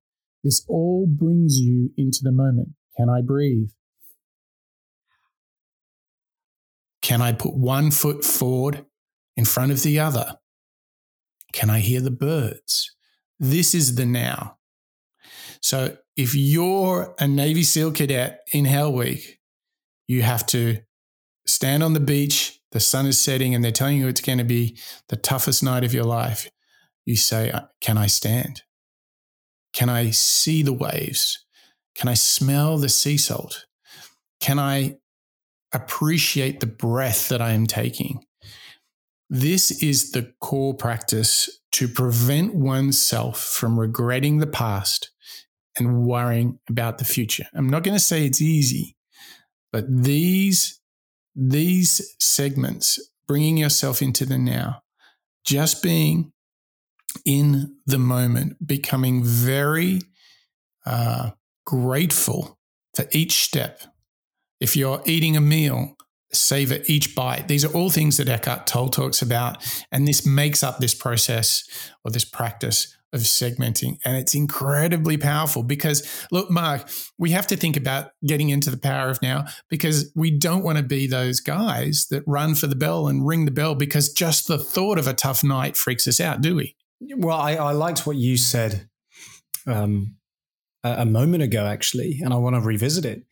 [0.45, 2.71] This all brings you into the moment.
[2.97, 3.71] Can I breathe?
[7.03, 8.87] Can I put one foot forward
[9.37, 10.39] in front of the other?
[11.53, 12.95] Can I hear the birds?
[13.39, 14.59] This is the now.
[15.61, 19.39] So if you're a Navy SEAL cadet in Hell Week,
[20.09, 20.79] you have to
[21.47, 24.45] stand on the beach, the sun is setting, and they're telling you it's going to
[24.45, 26.51] be the toughest night of your life.
[27.05, 28.63] You say, uh, Can I stand?
[29.73, 31.45] Can I see the waves?
[31.95, 33.67] Can I smell the sea salt?
[34.41, 34.99] Can I
[35.73, 38.25] appreciate the breath that I am taking?
[39.29, 45.11] This is the core practice to prevent oneself from regretting the past
[45.77, 47.45] and worrying about the future.
[47.55, 48.97] I'm not going to say it's easy,
[49.73, 50.81] but these
[51.35, 54.83] these segments, bringing yourself into the now,
[55.45, 56.33] just being
[57.25, 60.01] in the moment, becoming very
[60.85, 61.31] uh,
[61.65, 62.59] grateful
[62.95, 63.81] for each step.
[64.61, 65.97] If you're eating a meal,
[66.33, 67.49] savor each bite.
[67.49, 69.65] These are all things that Eckhart Tolle talks about.
[69.91, 71.65] And this makes up this process
[72.05, 73.99] or this practice of segmenting.
[74.05, 76.89] And it's incredibly powerful because, look, Mark,
[77.19, 80.79] we have to think about getting into the power of now because we don't want
[80.79, 84.47] to be those guys that run for the bell and ring the bell because just
[84.47, 86.77] the thought of a tough night freaks us out, do we?
[87.17, 88.89] Well, I, I liked what you said
[89.67, 90.17] um,
[90.85, 93.25] a, a moment ago, actually, and I want to revisit it.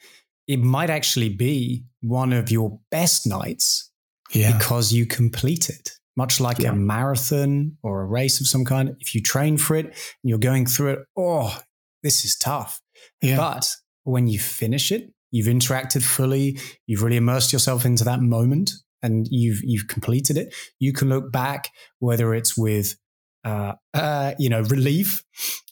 [0.46, 3.90] It might actually be one of your best nights
[4.32, 4.56] yeah.
[4.56, 5.97] because you complete it.
[6.18, 6.70] Much like yeah.
[6.70, 9.94] a marathon or a race of some kind, if you train for it and
[10.24, 11.56] you're going through it, oh,
[12.02, 12.80] this is tough.
[13.22, 13.36] Yeah.
[13.36, 13.68] But
[14.02, 16.58] when you finish it, you've interacted fully,
[16.88, 20.52] you've really immersed yourself into that moment and you've you've completed it.
[20.80, 22.96] You can look back, whether it's with
[23.44, 25.22] uh, uh, you know, relief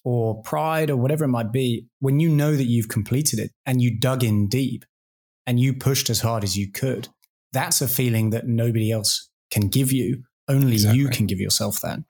[0.04, 3.82] or pride or whatever it might be, when you know that you've completed it and
[3.82, 4.84] you dug in deep
[5.44, 7.08] and you pushed as hard as you could,
[7.52, 10.22] that's a feeling that nobody else can give you.
[10.48, 11.00] Only exactly.
[11.00, 12.00] you can give yourself that.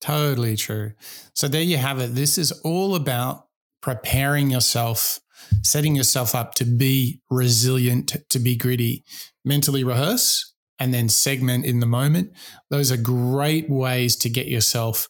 [0.00, 0.92] Totally true.
[1.34, 2.14] So there you have it.
[2.14, 3.46] This is all about
[3.80, 5.20] preparing yourself,
[5.62, 9.04] setting yourself up to be resilient, to be gritty.
[9.44, 12.32] Mentally rehearse, and then segment in the moment.
[12.70, 15.08] Those are great ways to get yourself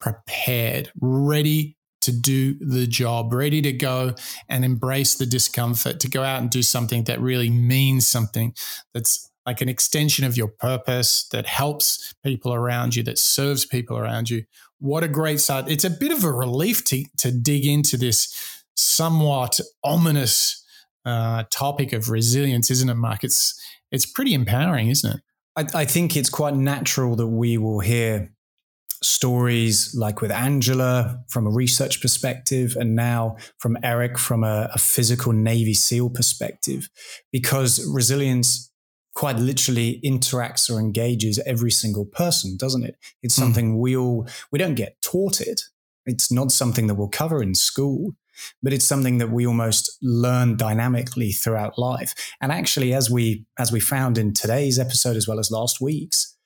[0.00, 4.14] prepared, ready to do the job, ready to go
[4.48, 8.54] and embrace the discomfort, to go out and do something that really means something
[8.94, 13.96] that's like an extension of your purpose, that helps people around you, that serves people
[13.96, 14.44] around you.
[14.78, 15.70] What a great start.
[15.70, 20.64] It's a bit of a relief to, to dig into this somewhat ominous
[21.04, 23.24] uh, topic of resilience, isn't it, Mark?
[23.24, 23.60] It's
[23.90, 25.20] it's pretty empowering, isn't it?
[25.56, 28.32] I, I think it's quite natural that we will hear
[29.02, 34.78] stories like with Angela from a research perspective, and now from Eric from a, a,
[34.78, 36.90] physical Navy SEAL perspective,
[37.32, 38.69] because resilience
[39.14, 42.96] quite literally interacts or engages every single person, doesn't it?
[43.22, 43.42] It's hmm.
[43.42, 43.78] something mm.
[43.78, 45.62] we all we don't get taught it.
[46.06, 48.14] It's not something that we'll cover in school
[48.62, 52.14] but it's something that we almost learn dynamically throughout life.
[52.40, 56.36] And actually, as we as we found in today's episode as well as last week's,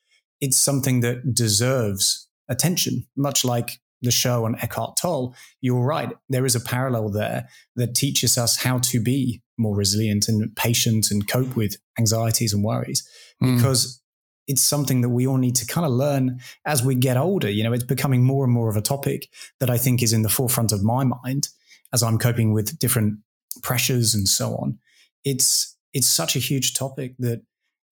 [0.41, 5.35] it's something that deserves attention, much like the show on Eckhart Tolle.
[5.61, 6.13] You're right.
[6.29, 11.11] There is a parallel there that teaches us how to be more resilient and patient
[11.11, 13.07] and cope with anxieties and worries
[13.43, 13.57] mm.
[13.57, 14.01] because
[14.47, 17.51] it's something that we all need to kind of learn as we get older.
[17.51, 19.29] You know, it's becoming more and more of a topic
[19.61, 21.49] that I think is in the forefront of my mind
[21.93, 23.19] as I'm coping with different
[23.63, 24.79] pressures and so on.
[25.25, 27.43] It's it's such a huge topic that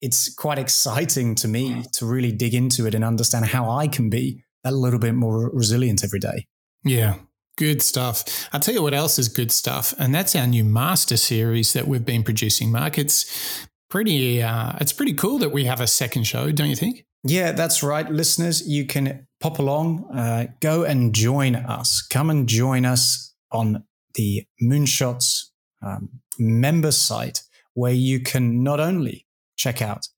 [0.00, 4.10] it's quite exciting to me to really dig into it and understand how I can
[4.10, 6.46] be a little bit more resilient every day.
[6.84, 7.16] Yeah.
[7.58, 8.48] Good stuff.
[8.52, 11.86] I'll tell you what else is good stuff, and that's our new master series that
[11.86, 12.72] we've been producing.
[12.72, 16.76] Mark, it's pretty, uh, it's pretty cool that we have a second show, don't you
[16.76, 17.04] think?
[17.24, 18.66] Yeah, that's right, listeners.
[18.66, 22.00] You can pop along, uh, go and join us.
[22.02, 23.84] Come and join us on
[24.14, 25.50] the Moonshots
[25.82, 26.08] um,
[26.38, 27.42] member site
[27.74, 30.08] where you can not only check out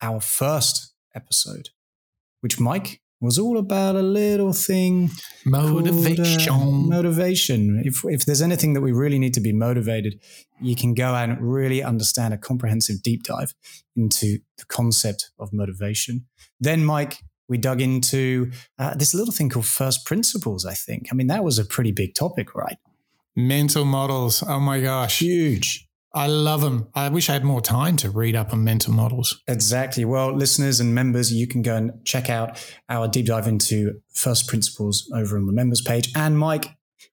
[0.00, 1.70] our first episode,
[2.40, 5.10] which Mike was all about a little thing
[5.46, 6.52] motivation.
[6.52, 7.80] Called, uh, motivation.
[7.84, 10.20] If if there's anything that we really need to be motivated,
[10.60, 13.54] you can go and really understand a comprehensive deep dive
[13.96, 16.26] into the concept of motivation.
[16.60, 17.18] Then, Mike,
[17.48, 20.66] we dug into uh, this little thing called first principles.
[20.66, 21.06] I think.
[21.12, 22.78] I mean, that was a pretty big topic, right?
[23.36, 24.42] Mental models.
[24.42, 25.20] Oh my gosh.
[25.20, 25.88] Huge.
[26.14, 26.88] I love them.
[26.94, 29.40] I wish I had more time to read up on mental models.
[29.48, 30.04] Exactly.
[30.04, 34.46] Well, listeners and members, you can go and check out our deep dive into first
[34.46, 36.12] principles over on the members page.
[36.14, 36.66] And Mike,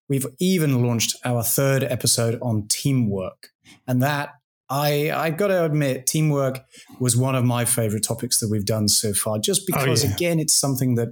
[0.09, 3.49] we've even launched our third episode on teamwork.
[3.87, 4.31] And that
[4.69, 6.63] I I've got to admit, teamwork
[6.99, 10.07] was one of my favorite topics that we've done so far, just oh, because oh,
[10.07, 10.13] yeah.
[10.13, 11.09] again, it's something that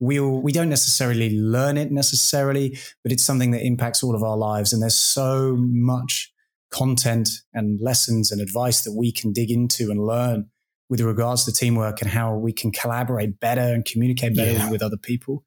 [0.00, 4.36] we'll we don't necessarily learn it necessarily, but it's something that impacts all of our
[4.36, 4.72] lives.
[4.72, 6.32] And there's so much
[6.70, 10.50] content and lessons and advice that we can dig into and learn
[10.88, 14.70] with regards to teamwork and how we can collaborate better and communicate better yeah.
[14.70, 15.44] with other people.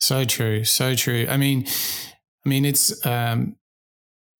[0.00, 1.26] So true, so true.
[1.28, 1.66] I mean,
[2.44, 3.56] I mean, it's um,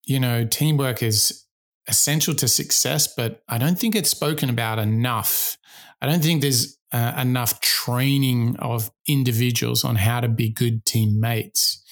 [0.05, 1.45] you know, teamwork is
[1.89, 5.57] essential to success, but I don't think it's spoken about enough.
[6.01, 11.83] I don't think there's uh, enough training of individuals on how to be good teammates.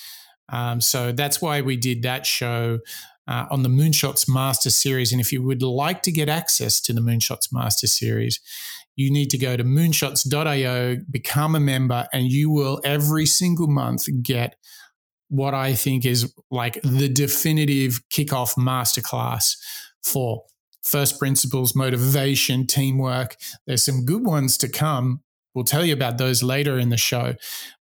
[0.49, 2.81] Um, so that's why we did that show
[3.29, 5.13] uh, on the Moonshots Master Series.
[5.13, 8.41] And if you would like to get access to the Moonshots Master Series,
[8.97, 14.09] you need to go to moonshots.io, become a member, and you will every single month
[14.23, 14.57] get
[15.29, 19.57] what I think is like the definitive kickoff masterclass
[20.03, 20.43] for
[20.83, 23.37] first principles, motivation, teamwork.
[23.67, 25.23] There's some good ones to come.
[25.55, 27.35] We'll tell you about those later in the show.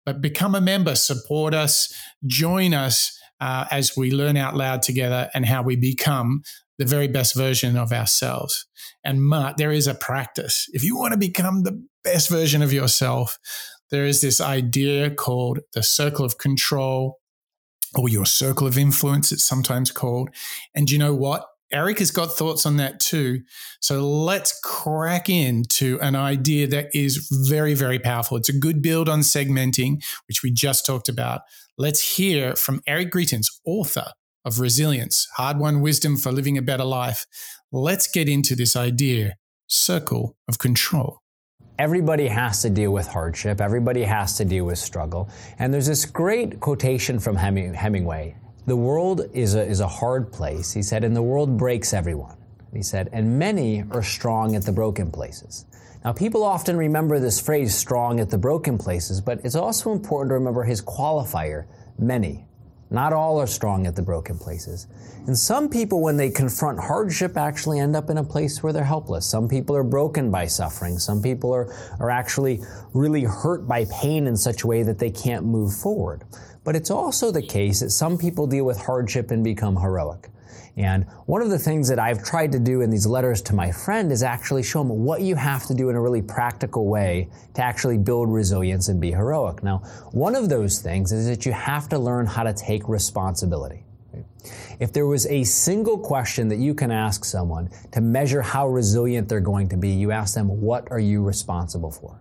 [0.06, 1.94] But become a member, support us,
[2.26, 6.42] join us uh, as we learn out loud together and how we become
[6.78, 8.68] the very best version of ourselves.
[9.04, 10.68] And Mark, there is a practice.
[10.74, 13.40] If you want to become the best version of yourself,
[13.90, 17.20] there is this idea called the circle of control
[17.96, 20.30] or your circle of influence, it's sometimes called.
[20.76, 21.46] And you know what?
[21.72, 23.42] Eric has got thoughts on that too.
[23.82, 28.38] So let's crack into an idea that is very, very powerful.
[28.38, 31.42] It's a good build on segmenting, which we just talked about.
[31.78, 34.14] Let's hear from Eric Greitens, author
[34.46, 37.26] of Resilience Hard Won Wisdom for Living a Better Life.
[37.72, 39.36] Let's get into this idea
[39.68, 41.20] circle of control.
[41.78, 43.62] Everybody has to deal with hardship.
[43.62, 45.30] Everybody has to deal with struggle.
[45.60, 48.36] And there's this great quotation from Hemingway
[48.68, 50.74] the world is a, is a hard place.
[50.74, 52.36] He said, and the world breaks everyone.
[52.74, 55.66] He said, and many are strong at the broken places.
[56.04, 60.32] Now, people often remember this phrase, strong at the broken places, but it's also important
[60.32, 61.66] to remember his qualifier,
[61.98, 62.46] many.
[62.90, 64.88] Not all are strong at the broken places.
[65.26, 68.84] And some people, when they confront hardship, actually end up in a place where they're
[68.84, 69.26] helpless.
[69.26, 70.98] Some people are broken by suffering.
[70.98, 72.62] Some people are, are actually
[72.94, 76.24] really hurt by pain in such a way that they can't move forward.
[76.68, 80.28] But it's also the case that some people deal with hardship and become heroic.
[80.76, 83.72] And one of the things that I've tried to do in these letters to my
[83.72, 87.30] friend is actually show him what you have to do in a really practical way
[87.54, 89.64] to actually build resilience and be heroic.
[89.64, 89.78] Now,
[90.12, 93.86] one of those things is that you have to learn how to take responsibility.
[94.82, 99.30] If there was a single question that you can ask someone to measure how resilient
[99.30, 102.20] they're going to be, you ask them, what are you responsible for?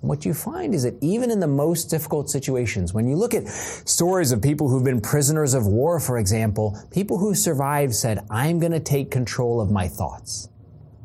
[0.00, 3.46] What you find is that even in the most difficult situations, when you look at
[3.48, 8.58] stories of people who've been prisoners of war, for example, people who survived said, I'm
[8.58, 10.48] going to take control of my thoughts.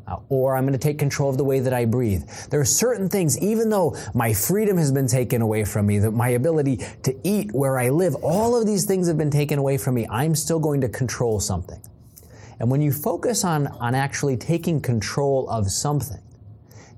[0.08, 2.22] Uh, or I'm going to take control of the way that I breathe.
[2.48, 6.12] There are certain things, even though my freedom has been taken away from me, that
[6.12, 9.76] my ability to eat where I live, all of these things have been taken away
[9.78, 10.06] from me.
[10.08, 11.82] I'm still going to control something.
[12.60, 16.22] And when you focus on, on actually taking control of something,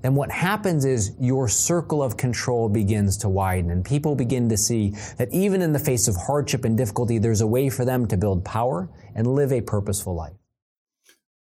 [0.01, 4.57] then what happens is your circle of control begins to widen and people begin to
[4.57, 8.07] see that even in the face of hardship and difficulty, there's a way for them
[8.07, 10.33] to build power and live a purposeful life.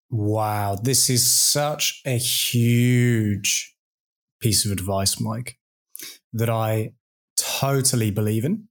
[0.10, 3.76] Wow, this is such a huge
[4.40, 5.58] piece of advice, Mike,
[6.34, 6.94] that I
[7.36, 8.68] totally believe in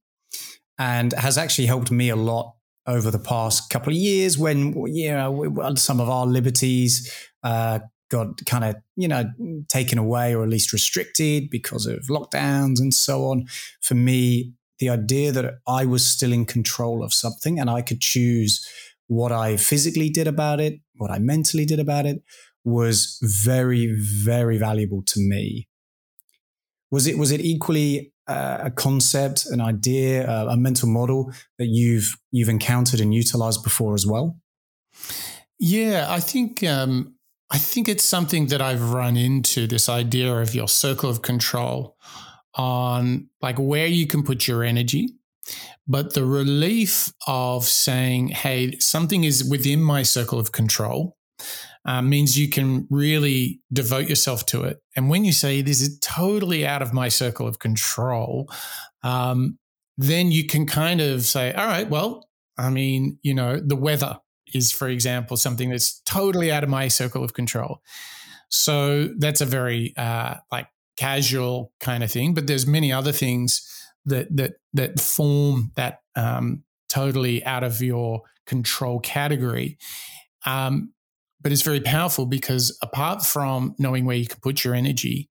[0.77, 2.55] and has actually helped me a lot
[2.87, 7.11] over the past couple of years when you know some of our liberties
[7.43, 7.79] uh,
[8.13, 9.25] got kind of, you know,
[9.67, 13.45] taken away or at least restricted because of lockdowns and so on.
[13.81, 18.01] For me, the idea that I was still in control of something and I could
[18.01, 18.67] choose
[19.07, 22.21] what I physically did about it, what I mentally did about it,
[22.63, 23.93] was very,
[24.25, 25.67] very valuable to me.
[26.91, 31.67] Was it was it equally uh, a concept, an idea, uh, a mental model that
[31.67, 34.37] you've you've encountered and utilized before as well?
[35.59, 37.12] Yeah, I think um,
[37.53, 41.95] I think it's something that I've run into this idea of your circle of control
[42.55, 45.09] on like where you can put your energy.
[45.87, 51.15] But the relief of saying, hey, something is within my circle of control
[51.85, 54.81] uh, means you can really devote yourself to it.
[54.95, 58.49] And when you say this is totally out of my circle of control,
[59.03, 59.59] um,
[59.95, 62.27] then you can kind of say, all right, well,
[62.57, 64.17] I mean, you know, the weather
[64.55, 67.81] is, for example, something that's totally out of my circle of control.
[68.49, 72.33] So that's a very uh, like casual kind of thing.
[72.33, 73.67] But there's many other things
[74.05, 79.77] that that that form that um, totally out of your control category.
[80.45, 80.93] Um,
[81.41, 85.29] but it's very powerful because apart from knowing where you can put your energy,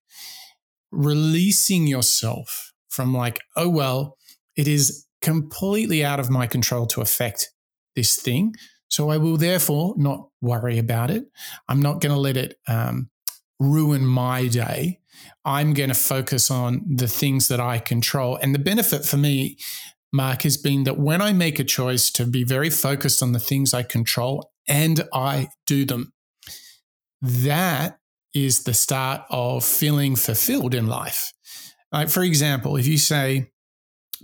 [0.90, 4.18] releasing yourself from like, oh well,
[4.56, 7.50] it is completely out of my control to affect
[7.96, 8.54] this thing.
[8.92, 11.24] So I will therefore not worry about it.
[11.66, 13.08] I'm not going to let it um,
[13.58, 15.00] ruin my day.
[15.46, 18.36] I'm going to focus on the things that I control.
[18.42, 19.56] And the benefit for me,
[20.12, 23.38] Mark, has been that when I make a choice to be very focused on the
[23.38, 26.12] things I control and I do them,
[27.22, 27.98] that
[28.34, 31.32] is the start of feeling fulfilled in life.
[31.92, 33.52] Like, for example, if you say,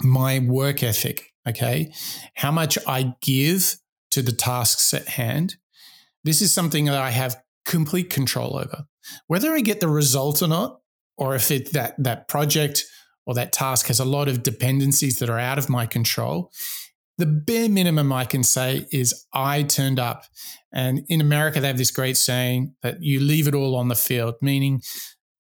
[0.02, 1.90] my work ethic, okay,
[2.34, 3.78] how much I give
[4.10, 5.56] to the tasks at hand.
[6.24, 8.84] This is something that I have complete control over.
[9.26, 10.80] whether I get the result or not,
[11.16, 12.84] or if it that that project
[13.26, 16.50] or that task has a lot of dependencies that are out of my control,
[17.18, 20.24] the bare minimum I can say is I turned up.
[20.72, 23.94] And in America, they have this great saying that you leave it all on the
[23.94, 24.80] field, meaning,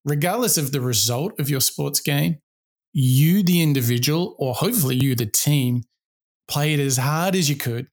[0.04, 2.38] regardless of the result of your sports game,
[2.92, 5.82] you, the individual, or hopefully you, the team,
[6.48, 7.86] played as hard as you could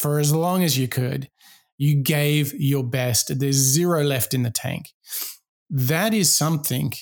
[0.00, 1.28] for as long as you could.
[1.76, 3.38] You gave your best.
[3.38, 4.86] There's zero left in the tank.
[5.68, 6.94] That is something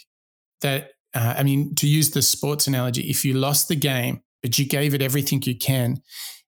[0.63, 4.59] that, uh, I mean, to use the sports analogy, if you lost the game, but
[4.59, 6.03] you gave it everything you can,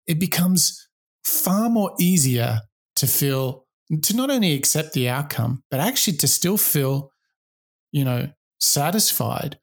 [0.09, 0.89] it becomes
[1.25, 2.61] far more easier
[2.97, 3.67] to feel,
[4.03, 7.13] to not only accept the outcome, but actually to still feel,
[7.93, 8.29] you know,
[8.59, 9.57] satisfied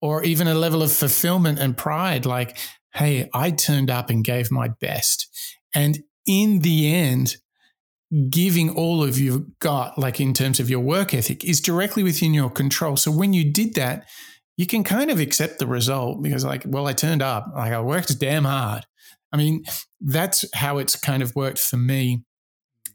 [0.00, 2.56] or even a level of fulfillment and pride like,
[2.94, 5.28] hey, I turned up and gave my best.
[5.74, 7.36] And in the end,
[8.30, 12.32] giving all of you've got, like in terms of your work ethic, is directly within
[12.32, 12.96] your control.
[12.96, 14.06] So when you did that,
[14.56, 17.80] you can kind of accept the result because, like, well, I turned up, like, I
[17.80, 18.86] worked damn hard.
[19.32, 19.64] I mean,
[20.00, 22.24] that's how it's kind of worked for me.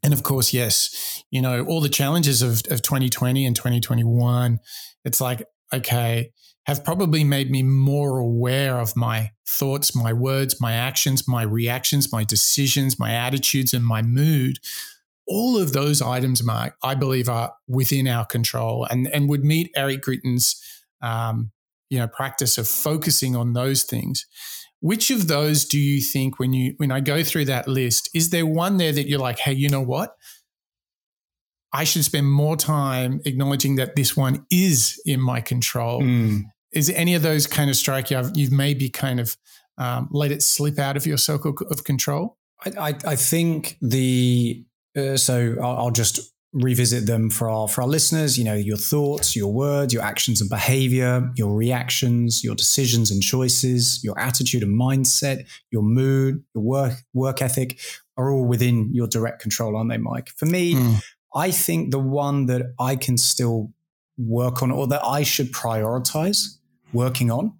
[0.03, 4.59] And of course, yes, you know, all the challenges of, of 2020 and 2021,
[5.03, 6.31] it's like, okay,
[6.65, 12.11] have probably made me more aware of my thoughts, my words, my actions, my reactions,
[12.11, 14.57] my decisions, my attitudes, and my mood.
[15.27, 19.71] All of those items, Mark, I believe are within our control and, and would meet
[19.75, 20.55] Eric Greitens'
[21.01, 21.51] um,
[21.89, 24.25] you know practice of focusing on those things
[24.79, 28.29] which of those do you think when you when i go through that list is
[28.29, 30.15] there one there that you're like hey you know what
[31.73, 36.41] i should spend more time acknowledging that this one is in my control mm.
[36.75, 39.37] Is any of those kind of strike you you've maybe kind of
[39.77, 44.65] um, let it slip out of your circle of control i, I, I think the
[44.97, 48.37] uh, so I'll, I'll just revisit them for our for our listeners.
[48.39, 53.21] You know, your thoughts, your words, your actions and behavior, your reactions, your decisions and
[53.21, 57.79] choices, your attitude and mindset, your mood, your work work ethic
[58.17, 60.29] are all within your direct control, aren't they, Mike?
[60.37, 61.01] For me, mm.
[61.35, 63.73] I think the one that I can still
[64.17, 66.57] work on or that I should prioritize
[66.93, 67.53] working on mm.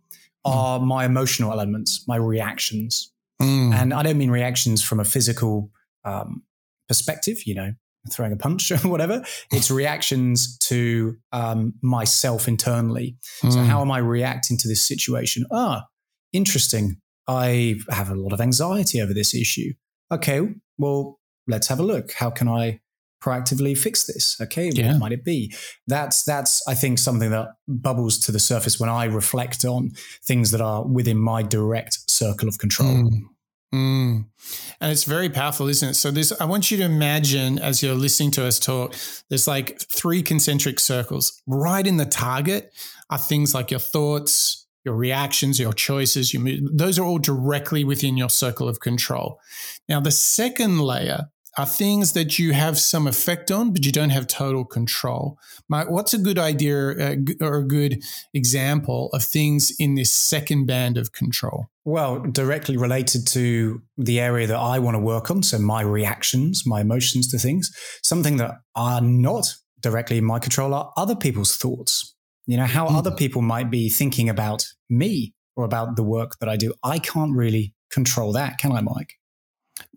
[0.46, 3.12] are my emotional elements, my reactions.
[3.42, 3.74] Mm.
[3.74, 5.72] And I don't mean reactions from a physical
[6.04, 6.44] um,
[6.88, 7.74] perspective, you know,
[8.12, 9.24] throwing a punch or whatever.
[9.52, 13.18] It's reactions to um, myself internally.
[13.42, 13.54] Mm.
[13.54, 13.66] So, hmm.
[13.66, 15.46] how am I reacting to this situation?
[15.52, 15.86] Ah,
[16.34, 16.98] interesting.
[17.28, 19.74] I have a lot of anxiety over this issue.
[20.12, 20.42] Okay,
[20.78, 22.14] well, let's have a look.
[22.14, 22.82] How can I
[23.22, 24.38] proactively fix this?
[24.42, 24.92] Okay, yeah.
[24.92, 25.54] what might it be?
[25.88, 29.92] That's that's I think something that bubbles to the surface when I reflect on
[30.24, 32.90] things that are within my direct circle of control.
[32.90, 33.22] Mm.
[33.74, 34.26] Mm.
[34.80, 35.94] And it's very powerful, isn't it?
[35.96, 38.96] So this I want you to imagine as you're listening to us talk,
[39.30, 41.42] there's like three concentric circles.
[41.46, 42.72] Right in the target
[43.10, 48.16] are things like your thoughts, your reactions, your choices, your those are all directly within
[48.16, 49.40] your circle of control.
[49.90, 54.10] Now the second layer are things that you have some effect on, but you don't
[54.10, 55.38] have total control.
[55.70, 58.04] Mike, what's a good idea uh, or a good
[58.34, 61.68] example of things in this second band of control?
[61.86, 65.44] Well, directly related to the area that I want to work on.
[65.44, 67.72] So, my reactions, my emotions to things,
[68.04, 72.16] something that are not directly in my control are other people's thoughts.
[72.48, 72.98] You know, how mm.
[72.98, 76.74] other people might be thinking about me or about the work that I do.
[76.84, 79.14] I can't really control that, can I, Mike?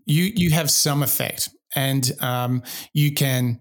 [0.09, 3.61] You you have some effect, and um, you can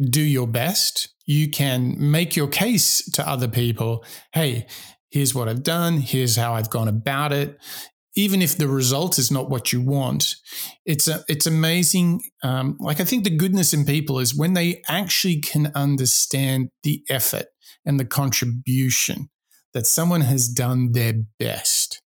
[0.00, 1.08] do your best.
[1.26, 4.04] You can make your case to other people.
[4.32, 4.66] Hey,
[5.10, 5.98] here's what I've done.
[5.98, 7.58] Here's how I've gone about it.
[8.14, 10.36] Even if the result is not what you want,
[10.84, 12.20] it's a, it's amazing.
[12.42, 17.02] Um, like I think the goodness in people is when they actually can understand the
[17.08, 17.46] effort
[17.86, 19.30] and the contribution
[19.72, 22.02] that someone has done their best.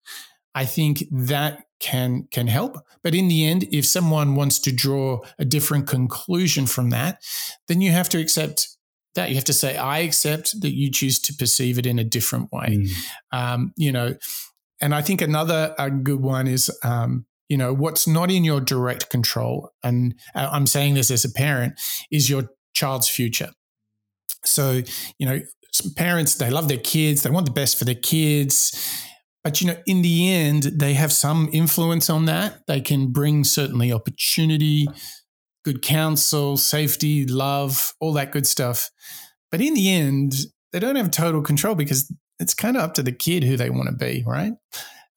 [0.54, 2.78] I think that can can help.
[3.04, 7.22] But in the end if someone wants to draw a different conclusion from that
[7.68, 8.70] then you have to accept
[9.16, 9.30] that.
[9.30, 12.52] You have to say i accept that you choose to perceive it in a different
[12.52, 12.80] way.
[12.80, 12.90] Mm.
[13.32, 14.16] um, you know
[14.80, 18.62] and i think another a good one is um, you know what's not in your
[18.62, 21.74] direct control and i'm saying this as a parent
[22.10, 23.52] is your child's future.
[24.46, 24.82] So
[25.18, 25.40] you know
[25.96, 28.78] parents they love their kids they want the best for their kids
[29.44, 32.66] but you know, in the end, they have some influence on that.
[32.68, 34.88] They can bring certainly opportunity,
[35.66, 38.90] good counsel, safety, love, all that good stuff.
[39.52, 40.34] But in the end,
[40.72, 43.70] they don't have total control because it's kind of up to the kid who they
[43.70, 44.54] want to be, right?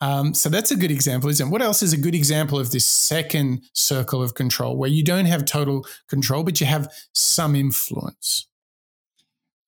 [0.01, 1.51] Um, so that's a good example, isn't it?
[1.51, 5.24] What else is a good example of this second circle of control where you don't
[5.24, 8.47] have total control, but you have some influence?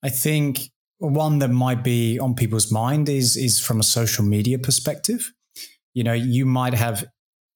[0.03, 4.59] I think one that might be on people's mind is is from a social media
[4.59, 5.33] perspective.
[5.95, 7.05] You know, you might have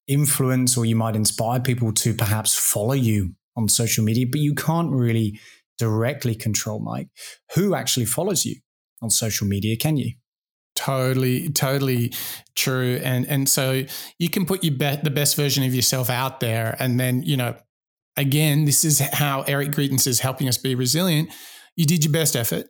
[0.07, 4.53] influence or you might inspire people to perhaps follow you on social media, but you
[4.53, 5.39] can't really
[5.77, 7.07] directly control Mike
[7.55, 8.55] who actually follows you
[9.01, 10.11] on social media, can you?
[10.75, 12.13] Totally, totally
[12.55, 12.99] true.
[13.03, 13.83] And and so
[14.17, 17.55] you can put your the best version of yourself out there, and then you know,
[18.17, 21.29] again, this is how Eric Greitens is helping us be resilient.
[21.75, 22.67] You did your best effort.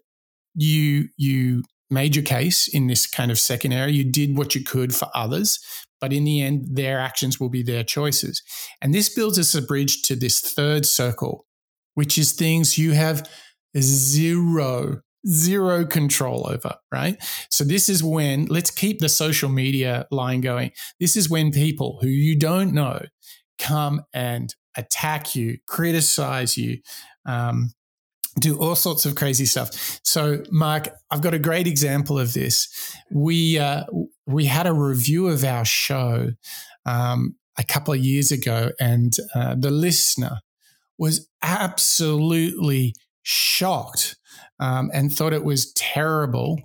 [0.56, 3.94] You you made your case in this kind of second area.
[3.94, 5.60] You did what you could for others,
[6.02, 8.42] but in the end, their actions will be their choices.
[8.82, 11.46] And this builds us a bridge to this third circle,
[11.94, 13.30] which is things you have
[13.80, 17.16] zero zero control over, right?
[17.50, 20.72] So this is when, let's keep the social media line going.
[21.00, 23.04] This is when people who you don't know
[23.58, 26.80] come and attack you, criticize you,
[27.26, 27.72] um,
[28.40, 30.00] do all sorts of crazy stuff.
[30.04, 32.68] So, Mark, I've got a great example of this.
[33.12, 33.84] We uh,
[34.26, 36.32] we had a review of our show
[36.86, 40.40] um, a couple of years ago, and uh, the listener
[40.98, 44.16] was absolutely shocked
[44.60, 46.60] um, and thought it was terrible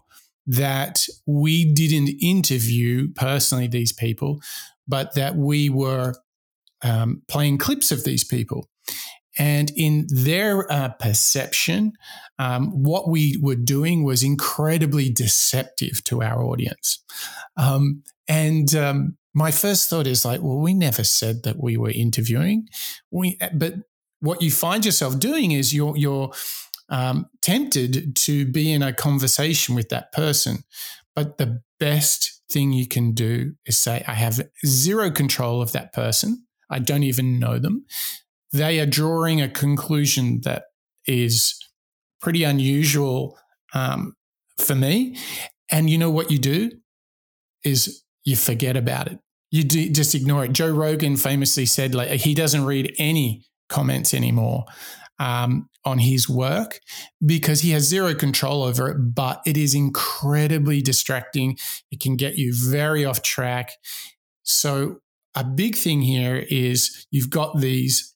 [0.46, 4.40] that we didn't interview personally these people,
[4.86, 6.14] but that we were
[6.82, 8.68] um, playing clips of these people.
[9.38, 11.92] And in their uh, perception,
[12.38, 17.02] um, what we were doing was incredibly deceptive to our audience.
[17.56, 21.90] Um, and um, my first thought is like, well, we never said that we were
[21.90, 22.68] interviewing.
[23.10, 23.74] We, but
[24.20, 26.32] what you find yourself doing is you're you're
[26.88, 30.64] um, tempted to be in a conversation with that person.
[31.14, 35.92] But the best thing you can do is say, I have zero control of that
[35.92, 36.46] person.
[36.70, 37.84] I don't even know them.
[38.52, 40.64] They are drawing a conclusion that
[41.06, 41.58] is
[42.20, 43.38] pretty unusual
[43.74, 44.14] um,
[44.58, 45.16] for me.
[45.70, 46.70] And you know what you do
[47.64, 49.18] is you forget about it.
[49.50, 50.52] You just ignore it.
[50.52, 54.64] Joe Rogan famously said like he doesn't read any comments anymore
[55.18, 56.80] um, on his work
[57.24, 61.56] because he has zero control over it, but it is incredibly distracting.
[61.90, 63.72] It can get you very off track.
[64.42, 65.00] So,
[65.34, 68.14] a big thing here is you've got these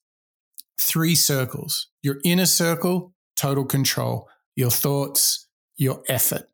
[0.83, 6.49] three circles your inner circle, total control, your thoughts, your effort.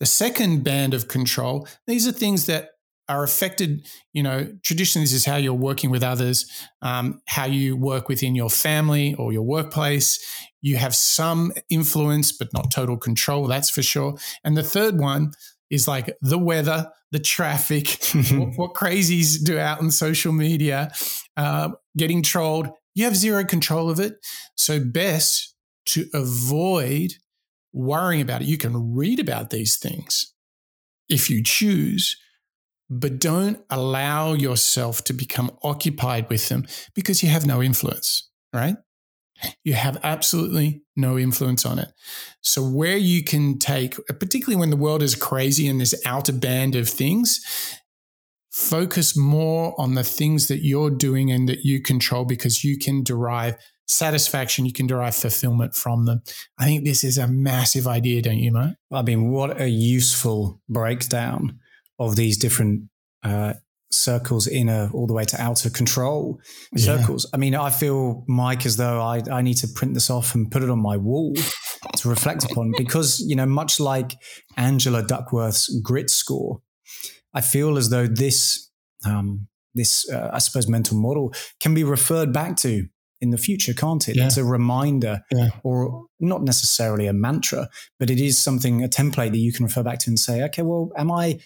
[0.00, 2.70] The second band of control, these are things that
[3.08, 7.76] are affected, you know, traditionally, this is how you're working with others, um, how you
[7.76, 10.24] work within your family or your workplace.
[10.62, 14.16] You have some influence, but not total control, that's for sure.
[14.42, 15.32] And the third one
[15.70, 17.98] is like the weather, the traffic,
[18.32, 20.90] what, what, crazies do out on social media,
[21.36, 22.68] uh, getting trolled.
[22.94, 24.14] You have zero control of it.
[24.56, 25.54] So, best
[25.86, 27.14] to avoid
[27.72, 28.48] worrying about it.
[28.48, 30.32] You can read about these things
[31.08, 32.16] if you choose
[32.90, 38.76] but don't allow yourself to become occupied with them because you have no influence, right?
[39.64, 41.88] You have absolutely no influence on it.
[42.40, 46.76] So, where you can take, particularly when the world is crazy and this outer band
[46.76, 47.44] of things,
[48.54, 53.02] focus more on the things that you're doing and that you control because you can
[53.02, 53.56] derive
[53.88, 56.22] satisfaction, you can derive fulfillment from them.
[56.56, 58.76] I think this is a massive idea, don't you, mate?
[58.92, 61.58] I mean, what a useful breakdown
[61.98, 62.84] of these different
[63.24, 63.54] uh,
[63.90, 66.38] circles, inner all the way to outer control
[66.72, 66.84] yeah.
[66.84, 67.26] circles.
[67.34, 70.48] I mean, I feel, Mike, as though I, I need to print this off and
[70.48, 71.34] put it on my wall
[71.96, 74.14] to reflect upon because, you know, much like
[74.56, 76.60] Angela Duckworth's grit score,
[77.34, 78.70] I feel as though this,
[79.04, 82.86] um, this, uh, I suppose, mental model can be referred back to
[83.20, 84.16] in the future, can't it?
[84.16, 84.26] Yeah.
[84.26, 85.48] It's a reminder, yeah.
[85.62, 87.68] or not necessarily a mantra,
[87.98, 90.62] but it is something, a template that you can refer back to and say, okay,
[90.62, 91.40] well, am I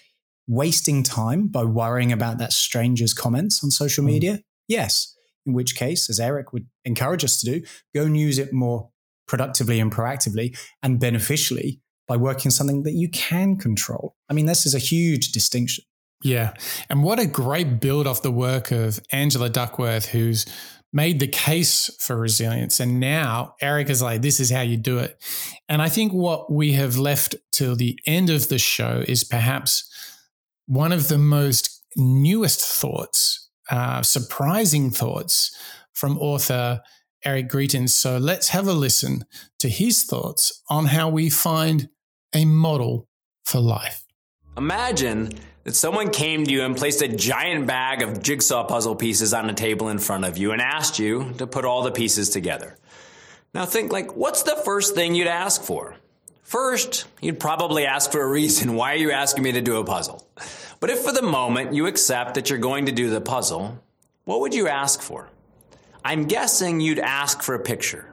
[0.47, 4.07] wasting time by worrying about that stranger's comments on social mm.
[4.07, 4.41] media?
[4.67, 5.15] Yes.
[5.45, 7.65] In which case, as Eric would encourage us to do,
[7.95, 8.89] go and use it more
[9.27, 14.15] productively and proactively and beneficially by working something that you can control.
[14.29, 15.85] I mean, this is a huge distinction.
[16.23, 16.53] Yeah.
[16.89, 20.45] And what a great build off the work of Angela Duckworth, who's
[20.91, 22.79] made the case for resilience.
[22.79, 25.23] And now Eric is like, this is how you do it.
[25.69, 29.87] And I think what we have left till the end of the show is perhaps
[30.65, 35.55] one of the most newest thoughts, uh, surprising thoughts
[35.93, 36.81] from author
[37.23, 37.89] Eric Greitens.
[37.89, 39.25] So let's have a listen
[39.59, 41.89] to his thoughts on how we find
[42.33, 43.07] a model
[43.45, 44.03] for life.
[44.57, 45.31] Imagine
[45.63, 49.49] that someone came to you and placed a giant bag of jigsaw puzzle pieces on
[49.49, 52.77] a table in front of you and asked you to put all the pieces together.
[53.53, 55.95] Now think like, what's the first thing you'd ask for?
[56.43, 58.73] First, you'd probably ask for a reason.
[58.73, 60.27] Why are you asking me to do a puzzle?
[60.79, 63.79] But if for the moment you accept that you're going to do the puzzle,
[64.25, 65.29] what would you ask for?
[66.03, 68.08] I'm guessing you'd ask for a picture.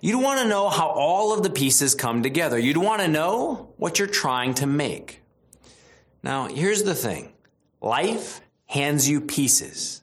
[0.00, 2.58] You'd want to know how all of the pieces come together.
[2.58, 5.22] You'd want to know what you're trying to make.
[6.22, 7.32] Now, here's the thing.
[7.80, 10.02] Life hands you pieces.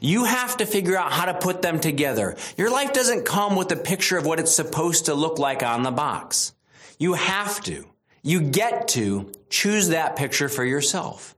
[0.00, 2.36] You have to figure out how to put them together.
[2.56, 5.82] Your life doesn't come with a picture of what it's supposed to look like on
[5.82, 6.52] the box.
[6.98, 7.86] You have to.
[8.22, 11.36] You get to choose that picture for yourself.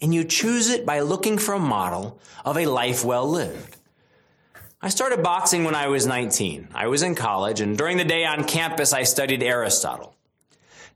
[0.00, 3.76] And you choose it by looking for a model of a life well lived.
[4.82, 6.68] I started boxing when I was 19.
[6.74, 10.16] I was in college, and during the day on campus, I studied Aristotle.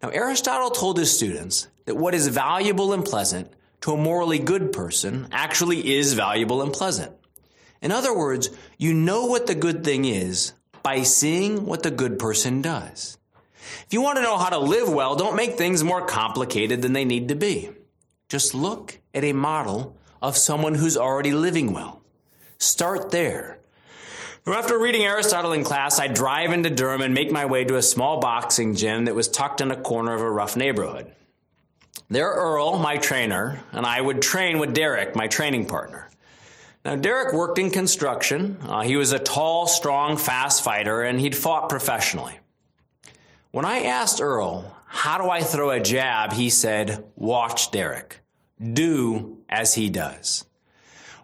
[0.02, 4.72] Now, Aristotle told his students that what is valuable and pleasant to a morally good
[4.72, 7.12] person actually is valuable and pleasant.
[7.82, 12.18] In other words, you know what the good thing is by seeing what the good
[12.18, 13.18] person does.
[13.86, 16.94] If you want to know how to live well, don't make things more complicated than
[16.94, 17.70] they need to be.
[18.30, 22.00] Just look at a model of someone who's already living well.
[22.56, 23.58] Start there.
[24.46, 27.82] After reading Aristotle in class, I'd drive into Durham and make my way to a
[27.82, 31.10] small boxing gym that was tucked in a corner of a rough neighborhood.
[32.10, 36.10] There, Earl, my trainer, and I would train with Derek, my training partner.
[36.84, 38.58] Now, Derek worked in construction.
[38.62, 42.38] Uh, he was a tall, strong, fast fighter, and he'd fought professionally.
[43.50, 48.20] When I asked Earl, how do I throw a jab, he said, watch Derek.
[48.60, 50.44] Do as he does.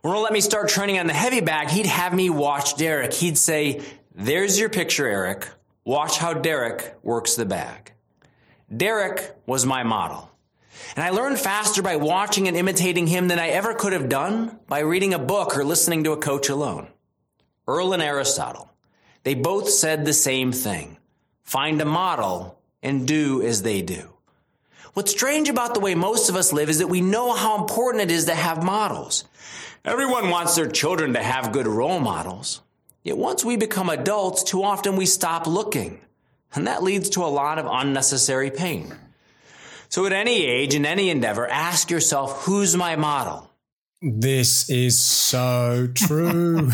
[0.02, 3.12] When Earl let me start training on the heavy bag, he'd have me watch Derek.
[3.12, 3.82] He'd say,
[4.14, 5.48] there's your picture, Eric.
[5.84, 7.92] Watch how Derek works the bag.
[8.74, 10.30] Derek was my model.
[10.96, 14.58] And I learned faster by watching and imitating him than I ever could have done
[14.66, 16.88] by reading a book or listening to a coach alone.
[17.68, 18.70] Earl and Aristotle,
[19.22, 20.96] they both said the same thing.
[21.42, 24.14] Find a model and do as they do.
[24.94, 28.02] What's strange about the way most of us live is that we know how important
[28.02, 29.24] it is to have models.
[29.84, 32.60] Everyone wants their children to have good role models.
[33.02, 36.00] Yet once we become adults, too often we stop looking.
[36.54, 38.94] And that leads to a lot of unnecessary pain.
[39.88, 43.50] So at any age, in any endeavor, ask yourself, who's my model?
[44.02, 46.70] This is so true.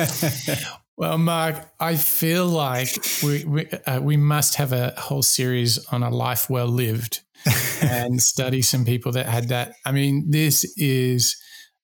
[0.96, 6.02] well, Mark, I feel like we we, uh, we must have a whole series on
[6.02, 7.20] a life well lived
[7.82, 9.74] and study some people that had that.
[9.84, 11.41] I mean, this is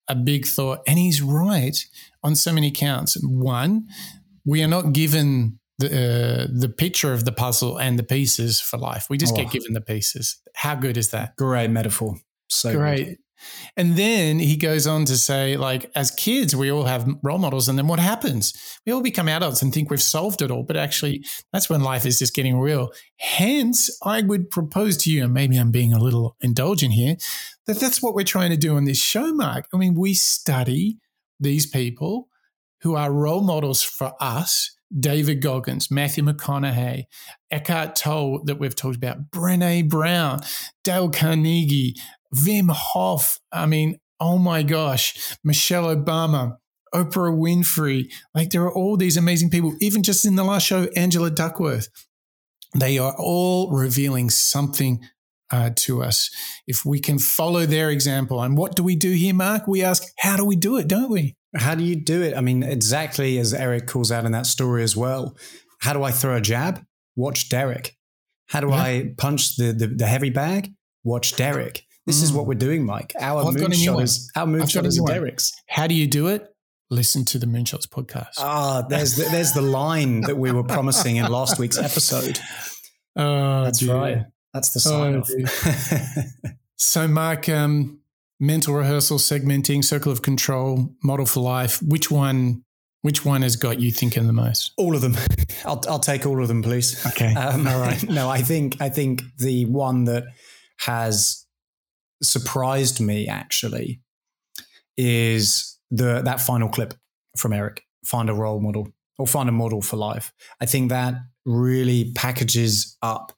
[0.08, 1.76] a big thought, and he's right
[2.22, 3.16] on so many counts.
[3.22, 3.86] One,
[4.44, 8.78] we are not given the uh, the picture of the puzzle and the pieces for
[8.78, 9.06] life.
[9.08, 9.36] We just oh.
[9.36, 10.40] get given the pieces.
[10.54, 11.36] How good is that?
[11.36, 12.16] Great metaphor.
[12.48, 13.06] So great.
[13.06, 13.16] Good.
[13.76, 17.68] And then he goes on to say, like, as kids, we all have role models.
[17.68, 18.52] And then what happens?
[18.84, 20.64] We all become adults and think we've solved it all.
[20.64, 22.90] But actually, that's when life is just getting real.
[23.18, 27.16] Hence, I would propose to you, and maybe I'm being a little indulgent here,
[27.68, 29.68] that that's what we're trying to do on this show, Mark.
[29.72, 30.98] I mean, we study
[31.38, 32.28] these people
[32.80, 37.04] who are role models for us David Goggins, Matthew McConaughey,
[37.50, 40.40] Eckhart Tolle that we've talked about, Brene Brown,
[40.82, 41.94] Dale Carnegie,
[42.34, 43.38] Wim Hof.
[43.52, 46.56] I mean, oh my gosh, Michelle Obama,
[46.94, 48.10] Oprah Winfrey.
[48.34, 49.74] Like there are all these amazing people.
[49.80, 51.88] Even just in the last show, Angela Duckworth.
[52.74, 55.00] They are all revealing something
[55.50, 56.30] uh, to us.
[56.66, 59.66] If we can follow their example, and what do we do here, Mark?
[59.66, 61.36] We ask, how do we do it, don't we?
[61.56, 62.36] How do you do it?
[62.36, 65.36] I mean, exactly as Eric calls out in that story as well.
[65.80, 66.84] How do I throw a jab?
[67.16, 67.96] Watch Derek.
[68.48, 68.74] How do yeah.
[68.74, 70.72] I punch the, the, the heavy bag?
[71.04, 71.84] Watch Derek.
[72.06, 72.24] This mm.
[72.24, 73.12] is what we're doing, Mike.
[73.20, 75.52] Our moonshot is our moonshot is Derek's.
[75.68, 76.48] How do you do it?
[76.90, 78.38] Listen to the Moonshots podcast.
[78.38, 82.38] Ah, there's the, there's the line that we were promising in last week's episode.
[83.16, 83.94] Oh, that's dear.
[83.96, 84.18] right.
[84.52, 85.30] That's the sign oh, off.
[86.76, 88.00] so, Mark, um,
[88.40, 91.82] mental rehearsal, segmenting, circle of control, model for life.
[91.82, 92.64] Which one?
[93.02, 94.72] Which one has got you thinking the most?
[94.76, 95.16] All of them.
[95.64, 97.04] I'll, I'll take all of them, please.
[97.06, 97.32] Okay.
[97.32, 98.02] Um, all right.
[98.08, 100.24] no, I think I think the one that
[100.80, 101.46] has
[102.22, 104.00] surprised me actually
[104.96, 106.94] is the that final clip
[107.36, 107.84] from Eric.
[108.04, 108.88] Find a role model
[109.18, 110.32] or find a model for life.
[110.60, 113.32] I think that really packages up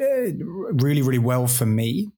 [0.00, 2.10] really, really well for me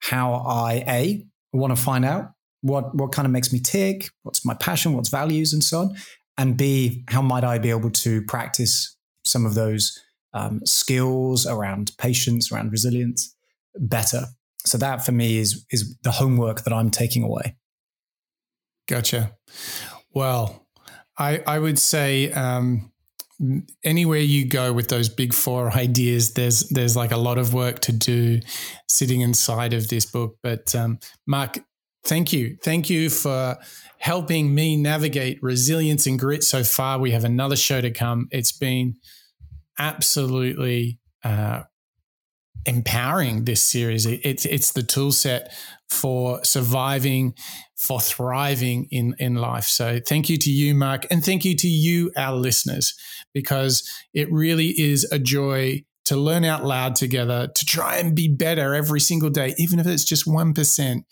[0.00, 4.44] how I a want to find out what what kind of makes me tick, what's
[4.44, 5.96] my passion, what's values, and so on,
[6.38, 9.98] and b how might I be able to practice some of those
[10.32, 13.34] um, skills around patience, around resilience
[13.76, 14.26] better.
[14.66, 17.56] So that for me is is the homework that I'm taking away.
[18.88, 19.36] Gotcha.
[20.12, 20.66] Well,
[21.18, 22.92] I I would say um,
[23.82, 27.80] anywhere you go with those big four ideas, there's there's like a lot of work
[27.80, 28.40] to do
[28.88, 30.36] sitting inside of this book.
[30.42, 31.58] But um, Mark,
[32.04, 33.56] thank you, thank you for
[33.98, 36.98] helping me navigate resilience and grit so far.
[36.98, 38.28] We have another show to come.
[38.30, 38.94] It's been
[39.78, 41.62] absolutely uh,
[42.66, 44.06] empowering this series.
[44.06, 45.52] It's it's the tool set
[45.88, 47.34] for surviving,
[47.76, 49.64] for thriving in in life.
[49.64, 52.94] So thank you to you, Mark, and thank you to you, our listeners,
[53.32, 58.28] because it really is a joy to learn out loud together, to try and be
[58.28, 61.04] better every single day, even if it's just one percent.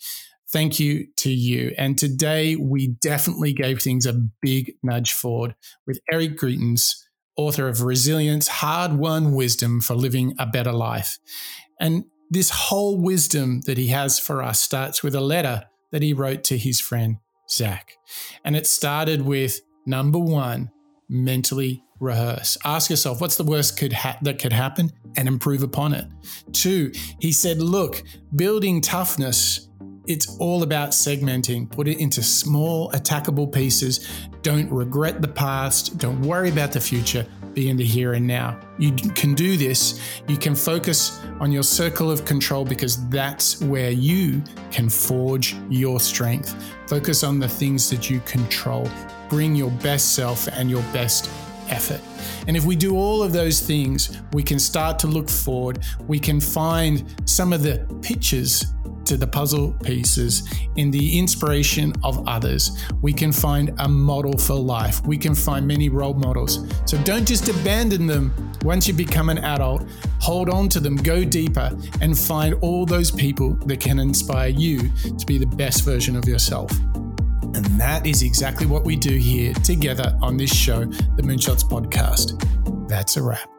[0.51, 1.73] Thank you to you.
[1.79, 5.55] And today we definitely gave things a big nudge forward
[5.87, 6.93] with Eric Greitens
[7.35, 11.19] author of Resilience Hard Won Wisdom for Living a Better Life.
[11.79, 16.13] And this whole wisdom that he has for us starts with a letter that he
[16.13, 17.17] wrote to his friend
[17.49, 17.93] Zach.
[18.43, 20.71] And it started with number one,
[21.09, 22.57] mentally rehearse.
[22.65, 26.05] Ask yourself, what's the worst could ha- that could happen and improve upon it.
[26.51, 28.01] Two, he said, look,
[28.35, 29.69] building toughness
[30.05, 31.69] it's all about segmenting.
[31.69, 34.07] Put it into small, attackable pieces.
[34.43, 35.97] Don't regret the past.
[35.97, 37.25] Don't worry about the future.
[37.53, 38.59] Be in the here and now.
[38.77, 40.01] You can do this.
[40.27, 46.01] You can focus on your circle of control because that's where you can forge your
[46.01, 46.55] strength.
[46.87, 48.89] Focus on the things that you control.
[49.29, 51.29] Bring your best self and your best
[51.69, 52.01] effort.
[52.45, 55.79] And if we do all of those things, we can start to look forward.
[56.05, 58.72] We can find some of the pictures
[59.05, 62.83] to the puzzle pieces in the inspiration of others.
[63.01, 65.05] We can find a model for life.
[65.05, 66.65] We can find many role models.
[66.85, 68.33] So don't just abandon them
[68.63, 69.85] once you become an adult.
[70.19, 74.89] Hold on to them, go deeper, and find all those people that can inspire you
[75.17, 76.71] to be the best version of yourself.
[77.55, 82.87] And that is exactly what we do here together on this show, the Moonshots Podcast.
[82.87, 83.52] That's a wrap.